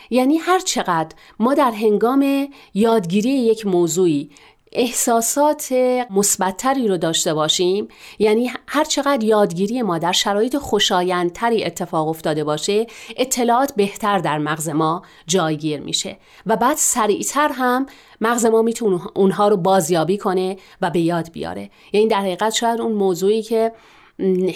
یعنی 0.10 0.38
هر 0.38 0.60
چقدر 0.60 1.16
ما 1.40 1.54
در 1.54 1.72
هنگام 1.72 2.48
یادگیری 2.74 3.30
یک 3.30 3.66
موضوعی 3.66 4.30
احساسات 4.72 5.74
مثبتتری 6.10 6.88
رو 6.88 6.98
داشته 6.98 7.34
باشیم. 7.34 7.88
یعنی 8.20 8.52
هر 8.68 8.84
چقدر 8.84 9.24
یادگیری 9.24 9.82
ما 9.82 9.98
در 9.98 10.12
شرایط 10.12 10.58
خوشایندتری 10.58 11.64
اتفاق 11.64 12.08
افتاده 12.08 12.44
باشه 12.44 12.88
اطلاعات 13.18 13.74
بهتر 13.76 14.20
در 14.20 14.38
مغز 14.38 14.70
ما 14.70 15.02
جایگیر 15.28 15.80
میشه. 15.82 16.18
و 16.46 16.56
بعد 16.56 16.78
سریعتر 16.78 17.52
هم 17.54 17.86
مغز 18.22 18.46
ما 18.46 18.62
می‌تونه 18.62 19.00
اونها 19.16 19.48
رو 19.48 19.58
بازیابی 19.58 20.18
کنه 20.18 20.58
و 20.82 20.90
به 20.90 21.00
یاد 21.00 21.32
بیاره. 21.32 21.70
یعنی 21.94 22.08
در 22.08 22.20
حقیقت 22.20 22.54
شاید 22.54 22.82
اون 22.82 22.92
موضوعی 22.92 23.42
که 23.42 23.72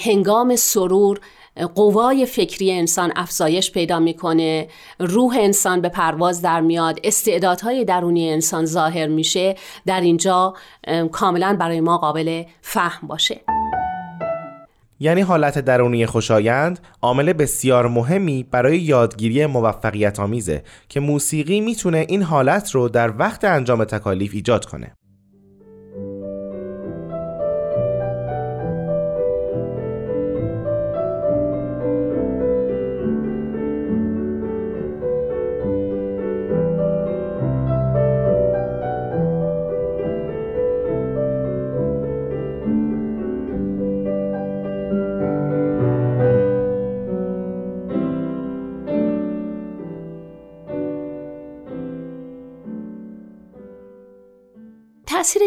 هنگام 0.03 0.55
سرور 0.55 1.19
قوای 1.75 2.25
فکری 2.25 2.71
انسان 2.71 3.13
افزایش 3.15 3.71
پیدا 3.71 3.99
می‌کنه 3.99 4.67
روح 4.99 5.37
انسان 5.39 5.81
به 5.81 5.89
پرواز 5.89 6.41
در 6.41 6.61
میاد 6.61 6.99
استعدادهای 7.03 7.85
درونی 7.85 8.29
انسان 8.29 8.65
ظاهر 8.65 9.07
میشه 9.07 9.55
در 9.85 10.01
اینجا 10.01 10.53
کاملا 11.11 11.57
برای 11.59 11.81
ما 11.81 11.97
قابل 11.97 12.43
فهم 12.61 13.07
باشه. 13.07 13.41
یعنی 14.99 15.21
حالت 15.21 15.59
درونی 15.59 16.05
خوشایند 16.05 16.79
عامل 17.01 17.33
بسیار 17.33 17.87
مهمی 17.87 18.43
برای 18.43 18.79
یادگیری 18.79 19.45
موفقیت 19.45 20.19
آمیزه 20.19 20.63
که 20.89 20.99
موسیقی 20.99 21.61
می‌تونه 21.61 22.05
این 22.09 22.23
حالت 22.23 22.71
رو 22.71 22.89
در 22.89 23.17
وقت 23.17 23.45
انجام 23.45 23.83
تکالیف 23.83 24.31
ایجاد 24.33 24.65
کنه. 24.65 24.93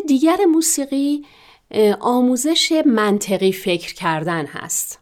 دیگر 0.09 0.37
موسیقی 0.53 1.25
آموزش 2.01 2.83
منطقی 2.87 3.53
فکر 3.53 3.95
کردن 3.95 4.47
هست. 4.47 4.99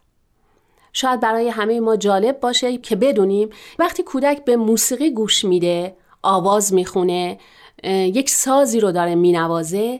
شاید 0.93 1.19
برای 1.19 1.49
همه 1.49 1.79
ما 1.79 1.95
جالب 1.95 2.39
باشه 2.39 2.77
که 2.77 2.95
بدونیم 2.95 3.49
وقتی 3.79 4.03
کودک 4.03 4.45
به 4.45 4.55
موسیقی 4.55 5.11
گوش 5.11 5.45
میده 5.45 5.95
آواز 6.21 6.73
می‌خونه 6.73 7.39
یک 7.83 8.29
سازی 8.29 8.79
رو 8.79 8.91
داره 8.91 9.15
مینوازه 9.15 9.99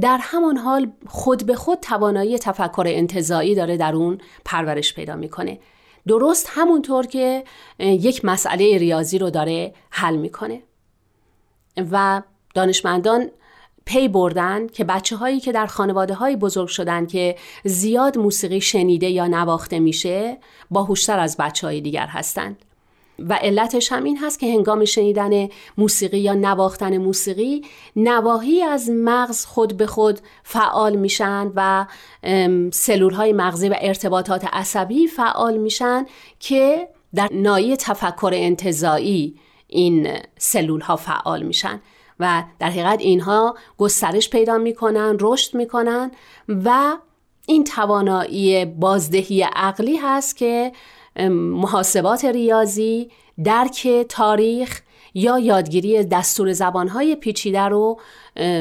در 0.00 0.18
همان 0.22 0.56
حال 0.56 0.90
خود 1.06 1.46
به 1.46 1.54
خود 1.54 1.80
توانایی 1.80 2.38
تفکر 2.38 2.84
انتظایی 2.86 3.54
داره 3.54 3.76
در 3.76 3.94
اون 3.94 4.18
پرورش 4.44 4.94
پیدا 4.94 5.16
می‌کنه. 5.16 5.58
درست 6.06 6.48
همونطور 6.50 7.06
که 7.06 7.44
یک 7.78 8.24
مسئله 8.24 8.78
ریاضی 8.78 9.18
رو 9.18 9.30
داره 9.30 9.74
حل 9.90 10.16
می‌کنه. 10.16 10.62
و 11.90 12.22
دانشمندان 12.54 13.30
پی 13.86 14.08
بردن 14.08 14.66
که 14.66 14.84
بچه 14.84 15.16
هایی 15.16 15.40
که 15.40 15.52
در 15.52 15.66
خانواده 15.66 16.14
های 16.14 16.36
بزرگ 16.36 16.68
شدن 16.68 17.06
که 17.06 17.36
زیاد 17.64 18.18
موسیقی 18.18 18.60
شنیده 18.60 19.08
یا 19.08 19.26
نواخته 19.26 19.78
میشه 19.78 20.38
باهوشتر 20.70 21.18
از 21.18 21.36
بچه 21.36 21.66
های 21.66 21.80
دیگر 21.80 22.06
هستند 22.06 22.56
و 23.18 23.32
علتش 23.34 23.92
هم 23.92 24.04
این 24.04 24.18
هست 24.18 24.38
که 24.38 24.46
هنگام 24.52 24.84
شنیدن 24.84 25.48
موسیقی 25.78 26.18
یا 26.18 26.34
نواختن 26.34 26.98
موسیقی 26.98 27.64
نواهی 27.96 28.62
از 28.62 28.90
مغز 28.90 29.44
خود 29.44 29.76
به 29.76 29.86
خود 29.86 30.20
فعال 30.42 30.96
میشن 30.96 31.52
و 31.54 31.86
سلول 32.72 33.14
های 33.14 33.32
مغزی 33.32 33.68
و 33.68 33.74
ارتباطات 33.80 34.44
عصبی 34.44 35.06
فعال 35.06 35.56
میشن 35.56 36.06
که 36.40 36.88
در 37.14 37.28
نایه 37.32 37.76
تفکر 37.76 38.30
انتظایی 38.34 39.34
این 39.66 40.08
سلول 40.38 40.80
ها 40.80 40.96
فعال 40.96 41.42
میشن. 41.42 41.80
و 42.20 42.44
در 42.58 42.70
حقیقت 42.70 43.00
اینها 43.00 43.56
گسترش 43.78 44.30
پیدا 44.30 44.58
می‌کنن 44.58 45.16
رشد 45.20 45.54
می‌کنن 45.54 46.10
و 46.48 46.96
این 47.46 47.64
توانایی 47.64 48.64
بازدهی 48.64 49.42
عقلی 49.42 49.96
هست 49.96 50.36
که 50.36 50.72
محاسبات 51.30 52.24
ریاضی 52.24 53.10
درک 53.44 53.88
تاریخ 54.08 54.80
یا 55.14 55.38
یادگیری 55.38 56.04
دستور 56.04 56.52
زبانهای 56.52 57.16
پیچیده 57.16 57.60
رو 57.60 58.00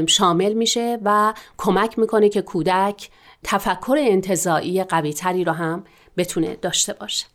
شامل 0.07 0.53
میشه 0.53 0.99
و 1.03 1.33
کمک 1.57 1.99
می‌کنه 1.99 2.29
که 2.29 2.41
کودک 2.41 3.09
تفکر 3.43 3.97
انتظایی 3.99 4.83
قوی 4.83 5.13
تری 5.13 5.43
رو 5.43 5.51
هم 5.51 5.83
بتونه 6.17 6.55
داشته 6.55 6.93
باشه. 6.93 7.25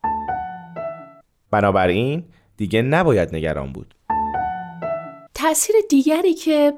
بنابراین 1.50 2.24
دیگه 2.56 2.82
نباید 2.82 3.34
نگران 3.34 3.72
بود. 3.72 3.94
تاثیر 5.42 5.76
دیگری 5.88 6.34
که 6.34 6.72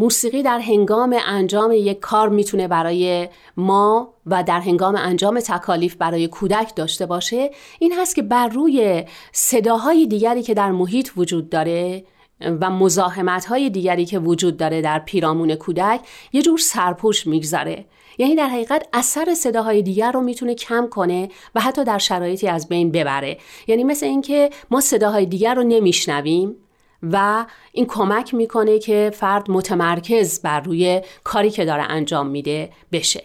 موسیقی 0.00 0.42
در 0.42 0.58
هنگام 0.58 1.16
انجام 1.26 1.72
یک 1.72 2.00
کار 2.00 2.28
می‌تونه 2.28 2.68
برای 2.68 3.28
ما 3.56 4.14
و 4.26 4.42
در 4.42 4.60
هنگام 4.60 4.96
انجام 4.96 5.40
تکالیف 5.40 5.94
برای 5.94 6.28
کودک 6.28 6.74
داشته 6.76 7.06
باشه 7.06 7.50
این 7.78 7.92
هست 7.92 8.16
که 8.16 8.22
بر 8.22 8.48
روی 8.48 9.04
صداهای 9.32 10.06
دیگری 10.06 10.42
که 10.42 10.54
در 10.54 10.70
محیط 10.70 11.10
وجود 11.16 11.50
داره 11.50 12.04
و 12.40 12.70
مزاحمت 12.70 13.44
های 13.44 13.70
دیگری 13.70 14.06
که 14.06 14.18
وجود 14.18 14.56
داره 14.56 14.80
در 14.80 14.98
پیرامون 14.98 15.54
کودک 15.54 16.00
یه 16.32 16.42
جور 16.42 16.58
سرپوش 16.58 17.26
می‌گذاره 17.26 17.84
یعنی 18.18 18.36
در 18.36 18.48
حقیقت 18.48 18.86
اثر 18.92 19.34
صداهای 19.34 19.82
دیگر 19.82 20.12
رو 20.12 20.20
می‌تونه 20.20 20.54
کم 20.54 20.88
کنه 20.90 21.28
و 21.54 21.60
حتی 21.60 21.84
در 21.84 21.98
شرایطی 21.98 22.48
از 22.48 22.68
بین 22.68 22.92
ببره. 22.92 23.38
یعنی 23.66 23.84
مثل 23.84 24.06
اینکه 24.06 24.50
ما 24.70 24.80
صداهای 24.80 25.26
دیگر 25.26 25.54
رو 25.54 25.62
نمیشنویم 25.62 26.56
و 27.02 27.46
این 27.72 27.86
کمک 27.86 28.34
می‌کنه 28.34 28.78
که 28.78 29.10
فرد 29.14 29.50
متمرکز 29.50 30.42
بر 30.42 30.60
روی 30.60 31.02
کاری 31.24 31.50
که 31.50 31.64
داره 31.64 31.82
انجام 31.82 32.26
میده 32.26 32.70
بشه. 32.92 33.24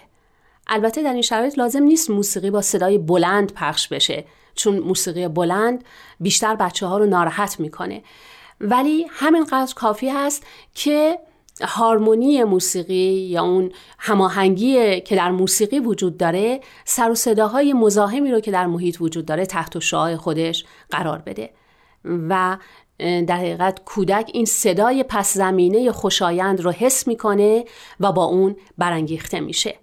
البته 0.67 1.03
در 1.03 1.13
این 1.13 1.21
شرایط 1.21 1.57
لازم 1.57 1.83
نیست 1.83 2.09
موسیقی 2.09 2.51
با 2.51 2.61
صدای 2.61 2.97
بلند 2.97 3.53
پخش 3.53 3.87
بشه 3.87 4.25
چون 4.55 4.79
موسیقی 4.79 5.27
بلند 5.27 5.83
بیشتر 6.19 6.55
بچه 6.55 6.85
ها 6.85 6.97
رو 6.97 7.05
ناراحت 7.05 7.59
می‌کنه. 7.59 8.03
ولی 8.61 9.05
همینقدر 9.09 9.73
کافی 9.73 10.09
هست 10.09 10.45
که 10.75 11.19
هارمونی 11.61 12.43
موسیقی 12.43 13.27
یا 13.29 13.43
اون 13.43 13.71
هماهنگی 13.99 15.01
که 15.01 15.15
در 15.15 15.31
موسیقی 15.31 15.79
وجود 15.79 16.17
داره 16.17 16.61
سر 16.85 17.11
و 17.11 17.15
صداهای 17.15 17.73
مزاحمی 17.73 18.31
رو 18.31 18.39
که 18.39 18.51
در 18.51 18.65
محیط 18.65 19.01
وجود 19.01 19.25
داره 19.25 19.45
تحت 19.45 19.79
شعاع 19.79 20.15
خودش 20.15 20.65
قرار 20.91 21.17
بده. 21.17 21.49
و 22.05 22.57
در 23.03 23.37
حقیقت 23.37 23.81
کودک 23.85 24.31
این 24.33 24.45
صدای 24.45 25.05
پس 25.09 25.33
زمینه 25.33 25.91
خوشایند 25.91 26.61
رو 26.61 26.71
حس 26.71 27.07
می‌کنه 27.07 27.65
و 27.99 28.11
با 28.11 28.23
اون 28.23 28.55
برانگیخته 28.77 29.39
میشه. 29.39 29.75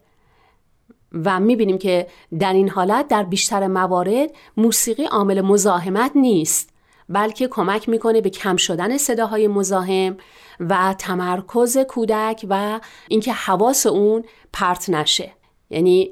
و 1.12 1.41
می‌بینیم 1.41 1.79
که 1.79 2.07
در 2.39 2.53
این 2.53 2.68
حالت 2.68 3.09
در 3.09 3.23
بیشتر 3.23 3.66
موارد 3.66 4.31
موسیقی 4.57 5.05
عامل 5.05 5.41
مزاحمت 5.41 6.11
نیست 6.14 6.71
بلکه 7.09 7.49
کمک 7.49 7.89
می‌کنه 7.89 8.21
به 8.21 8.31
کم 8.31 8.57
شدن 8.57 8.99
صداهای 8.99 9.49
مزاحم 9.49 10.16
و 10.61 10.95
تمرکز 10.99 11.79
کودک 11.79 12.47
و 12.49 12.81
اینکه 13.09 13.33
حواس 13.33 13.87
اون 13.87 14.25
پرت 14.53 14.91
نشه. 14.91 15.33
یعنی 15.71 16.11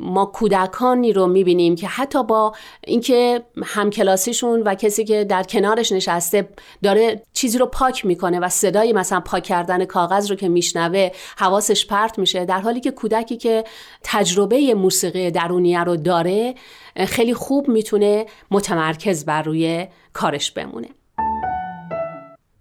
ما 0.00 0.24
کودکانی 0.24 1.12
رو 1.12 1.26
می‌بینیم 1.26 1.74
که 1.74 1.86
حتی 1.86 2.24
با 2.24 2.52
اینکه 2.84 3.42
همکلاسیشون 3.64 4.62
و 4.62 4.74
کسی 4.74 5.04
که 5.04 5.24
در 5.24 5.42
کنارش 5.42 5.92
نشسته 5.92 6.48
داره 6.82 7.22
چیزی 7.32 7.58
رو 7.58 7.66
پاک 7.66 8.06
می‌کنه 8.06 8.40
و 8.40 8.48
صدای 8.48 8.92
مثلا 8.92 9.20
پاک 9.20 9.42
کردن 9.42 9.84
کاغذ 9.84 10.30
رو 10.30 10.36
که 10.36 10.48
میشنوه 10.48 11.10
حواسش 11.36 11.86
پرت 11.86 12.18
میشه 12.18 12.44
در 12.44 12.60
حالی 12.60 12.80
که 12.80 12.90
کودکی 12.90 13.36
که 13.36 13.64
تجربه 14.02 14.74
موسیقی 14.74 15.30
درونیه 15.30 15.84
رو 15.84 15.96
داره 15.96 16.54
خیلی 16.96 17.34
خوب 17.34 17.68
می‌تونه 17.68 18.26
متمرکز 18.50 19.24
بر 19.24 19.42
روی 19.42 19.86
کارش 20.12 20.50
بمونه. 20.50 20.88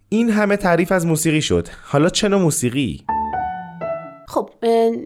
این 0.09 0.29
همه 0.29 0.57
تعریف 0.57 0.91
از 0.91 1.05
موسیقی 1.05 1.41
شد. 1.41 1.67
حالا 1.85 2.09
چه 2.09 2.27
نوع 2.27 2.41
موسیقی؟ 2.41 3.05
خب 4.27 4.49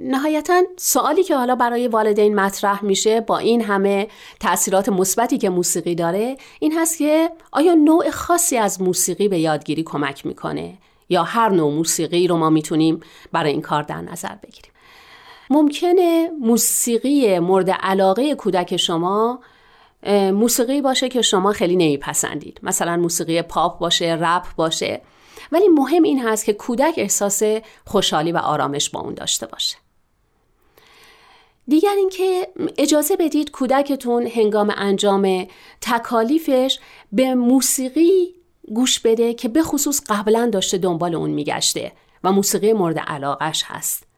نهایتا 0.03 0.63
سوالی 0.77 1.23
که 1.23 1.35
حالا 1.35 1.55
برای 1.55 1.87
والدین 1.87 2.35
مطرح 2.35 2.85
میشه 2.85 3.21
با 3.21 3.37
این 3.37 3.61
همه 3.61 4.07
تاثیرات 4.39 4.89
مثبتی 4.89 5.37
که 5.37 5.49
موسیقی 5.49 5.95
داره 5.95 6.37
این 6.59 6.77
هست 6.77 6.97
که 6.97 7.29
آیا 7.51 7.73
نوع 7.73 8.09
خاصی 8.09 8.57
از 8.57 8.81
موسیقی 8.81 9.27
به 9.27 9.39
یادگیری 9.39 9.83
کمک 9.83 10.25
می‌کنه؟ 10.25 10.73
یا 11.09 11.23
هر 11.23 11.49
نوع 11.49 11.73
موسیقی 11.73 12.27
رو 12.27 12.37
ما 12.37 12.49
می‌تونیم 12.49 12.99
برای 13.31 13.51
این 13.51 13.61
کار 13.61 13.83
در 13.83 14.01
نظر 14.01 14.35
بگیریم؟ 14.43 14.71
ممکنه 15.49 16.31
موسیقی 16.41 17.39
مورد 17.39 17.69
علاقه 17.69 18.35
کودک 18.35 18.77
شما 18.77 19.39
موسیقی 20.33 20.81
باشه 20.81 21.09
که 21.09 21.21
شما 21.21 21.51
خیلی 21.51 21.75
نمیپسندید. 21.75 22.59
مثلا 22.63 22.97
موسیقی 22.97 23.41
پاپ 23.41 23.79
باشه 23.79 24.17
رپ 24.21 24.55
باشه. 24.55 25.01
ولی 25.51 25.67
مهم 25.67 26.03
این 26.03 26.19
هست 26.19 26.45
که 26.45 26.53
کودک 26.53 26.93
احساس 26.97 27.43
خوشحالی 27.85 28.31
و 28.31 28.37
آرامش 28.37 28.89
با 28.89 28.99
اون 28.99 29.13
داشته 29.13 29.45
باشه. 29.45 29.77
دیگر 31.67 31.93
اینکه 31.97 32.47
اجازه 32.77 33.15
بدید 33.15 33.51
کودکتون 33.51 34.27
هنگام 34.27 34.73
انجام 34.77 35.47
تکالیفش 35.81 36.79
به 37.11 37.35
موسیقی 37.35 38.35
گوش 38.73 38.99
بده 38.99 39.33
که 39.33 39.49
به 39.49 39.63
خصوص 39.63 40.01
قبلا 40.09 40.49
داشته 40.53 40.77
دنبال 40.77 41.15
اون 41.15 41.29
میگشته 41.29 41.91
و 42.23 42.31
موسیقی 42.31 42.73
مورد 42.73 42.99
علاقش 42.99 43.63
هست. 43.65 44.08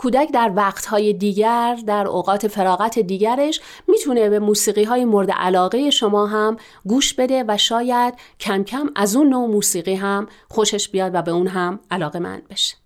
کودک 0.00 0.32
در 0.32 0.52
وقتهای 0.56 1.12
دیگر 1.12 1.78
در 1.86 2.06
اوقات 2.06 2.48
فراغت 2.48 2.98
دیگرش 2.98 3.60
می‌تونه 3.88 4.28
به 4.28 4.38
موسیقی 4.38 4.84
های 4.84 5.04
مورد 5.04 5.30
علاقه 5.30 5.90
شما 5.90 6.26
هم 6.26 6.56
گوش 6.84 7.14
بده 7.14 7.44
و 7.48 7.56
شاید 7.56 8.14
کم 8.40 8.64
کم 8.64 8.90
از 8.96 9.16
اون 9.16 9.28
نوع 9.28 9.48
موسیقی 9.48 9.94
هم 9.94 10.28
خوشش 10.48 10.88
بیاد 10.88 11.14
و 11.14 11.22
به 11.22 11.30
اون 11.30 11.46
هم 11.46 11.80
علاقه 11.90 12.18
مند 12.18 12.48
بشه. 12.48 12.76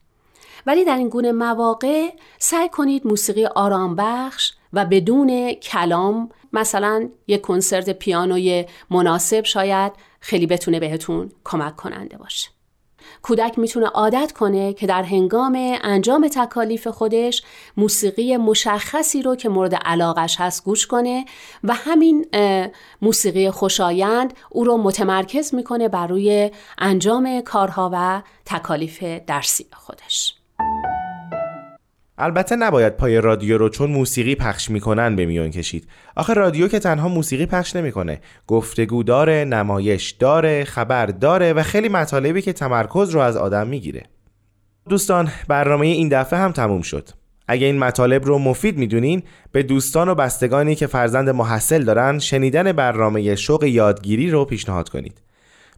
ولی 0.66 0.84
در 0.84 0.96
این 0.96 1.08
گونه 1.08 1.32
مواقع 1.32 2.08
سعی 2.38 2.68
کنید 2.68 3.06
موسیقی 3.06 3.46
آرام 3.46 3.96
بخش 3.96 4.52
و 4.72 4.84
بدون 4.84 5.52
کلام 5.52 6.28
مثلا 6.52 7.08
یک 7.26 7.40
کنسرت 7.40 7.90
پیانوی 7.90 8.66
مناسب 8.90 9.44
شاید 9.44 9.92
خیلی 10.20 10.46
بتونه 10.46 10.80
بهتون 10.80 11.32
کمک 11.44 11.76
کننده 11.76 12.16
باشه. 12.16 12.53
کودک 13.22 13.58
می‌تونه 13.58 13.86
عادت 13.86 14.32
کنه 14.32 14.72
که 14.72 14.86
در 14.86 15.02
هنگام 15.02 15.78
انجام 15.82 16.28
تکالیف 16.28 16.86
خودش 16.86 17.42
موسیقی 17.76 18.36
مشخصی 18.36 19.22
رو 19.22 19.36
که 19.36 19.48
مورد 19.48 19.74
علاقش 19.74 20.36
هست 20.40 20.64
گوش 20.64 20.86
کنه 20.86 21.24
و 21.64 21.74
همین 21.74 22.26
موسیقی 23.02 23.50
خوشایند 23.50 24.32
او 24.50 24.64
رو 24.64 24.76
متمرکز 24.76 25.54
می‌کنه 25.54 25.88
بر 25.88 26.06
روی 26.06 26.50
انجام 26.78 27.40
کارها 27.40 27.90
و 27.92 28.22
تکالیف 28.44 29.02
درسی 29.26 29.66
خودش. 29.72 30.34
البته 32.18 32.56
نباید 32.56 32.96
پای 32.96 33.20
رادیو 33.20 33.58
رو 33.58 33.68
چون 33.68 33.90
موسیقی 33.90 34.34
پخش 34.34 34.70
می‌کنن 34.70 35.16
به 35.16 35.26
میون 35.26 35.50
کشید. 35.50 35.88
آخه 36.16 36.34
رادیو 36.34 36.68
که 36.68 36.78
تنها 36.78 37.08
موسیقی 37.08 37.46
پخش 37.46 37.76
نمی‌کنه. 37.76 38.20
گفتگو 38.46 39.02
داره 39.02 39.44
نمایش 39.44 40.10
داره 40.10 40.64
خبر 40.64 41.06
داره 41.06 41.52
و 41.52 41.62
خیلی 41.62 41.88
مطالبی 41.88 42.42
که 42.42 42.52
تمرکز 42.52 43.10
رو 43.10 43.20
از 43.20 43.36
آدم 43.36 43.66
می‌گیره. 43.66 44.02
دوستان 44.88 45.30
برنامه 45.48 45.86
این 45.86 46.08
دفعه 46.08 46.38
هم 46.38 46.52
تموم 46.52 46.82
شد. 46.82 47.08
اگه 47.48 47.66
این 47.66 47.78
مطالب 47.78 48.24
رو 48.24 48.38
مفید 48.38 48.78
می‌دونین 48.78 49.22
به 49.52 49.62
دوستان 49.62 50.08
و 50.08 50.14
بستگانی 50.14 50.74
که 50.74 50.86
فرزند 50.86 51.30
محصل 51.30 51.84
دارن 51.84 52.18
شنیدن 52.18 52.72
برنامه 52.72 53.34
شوق 53.34 53.64
یادگیری 53.64 54.30
رو 54.30 54.44
پیشنهاد 54.44 54.88
کنید. 54.88 55.20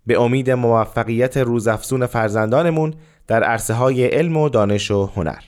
به 0.06 0.20
امید 0.20 0.50
موفقیت 0.50 1.36
روزافزون 1.36 2.06
فرزندانمون 2.06 2.94
در 3.26 3.42
عرصه 3.42 3.74
های 3.74 4.06
علم 4.06 4.36
و 4.36 4.48
دانش 4.48 4.90
و 4.90 5.06
هنر. 5.06 5.40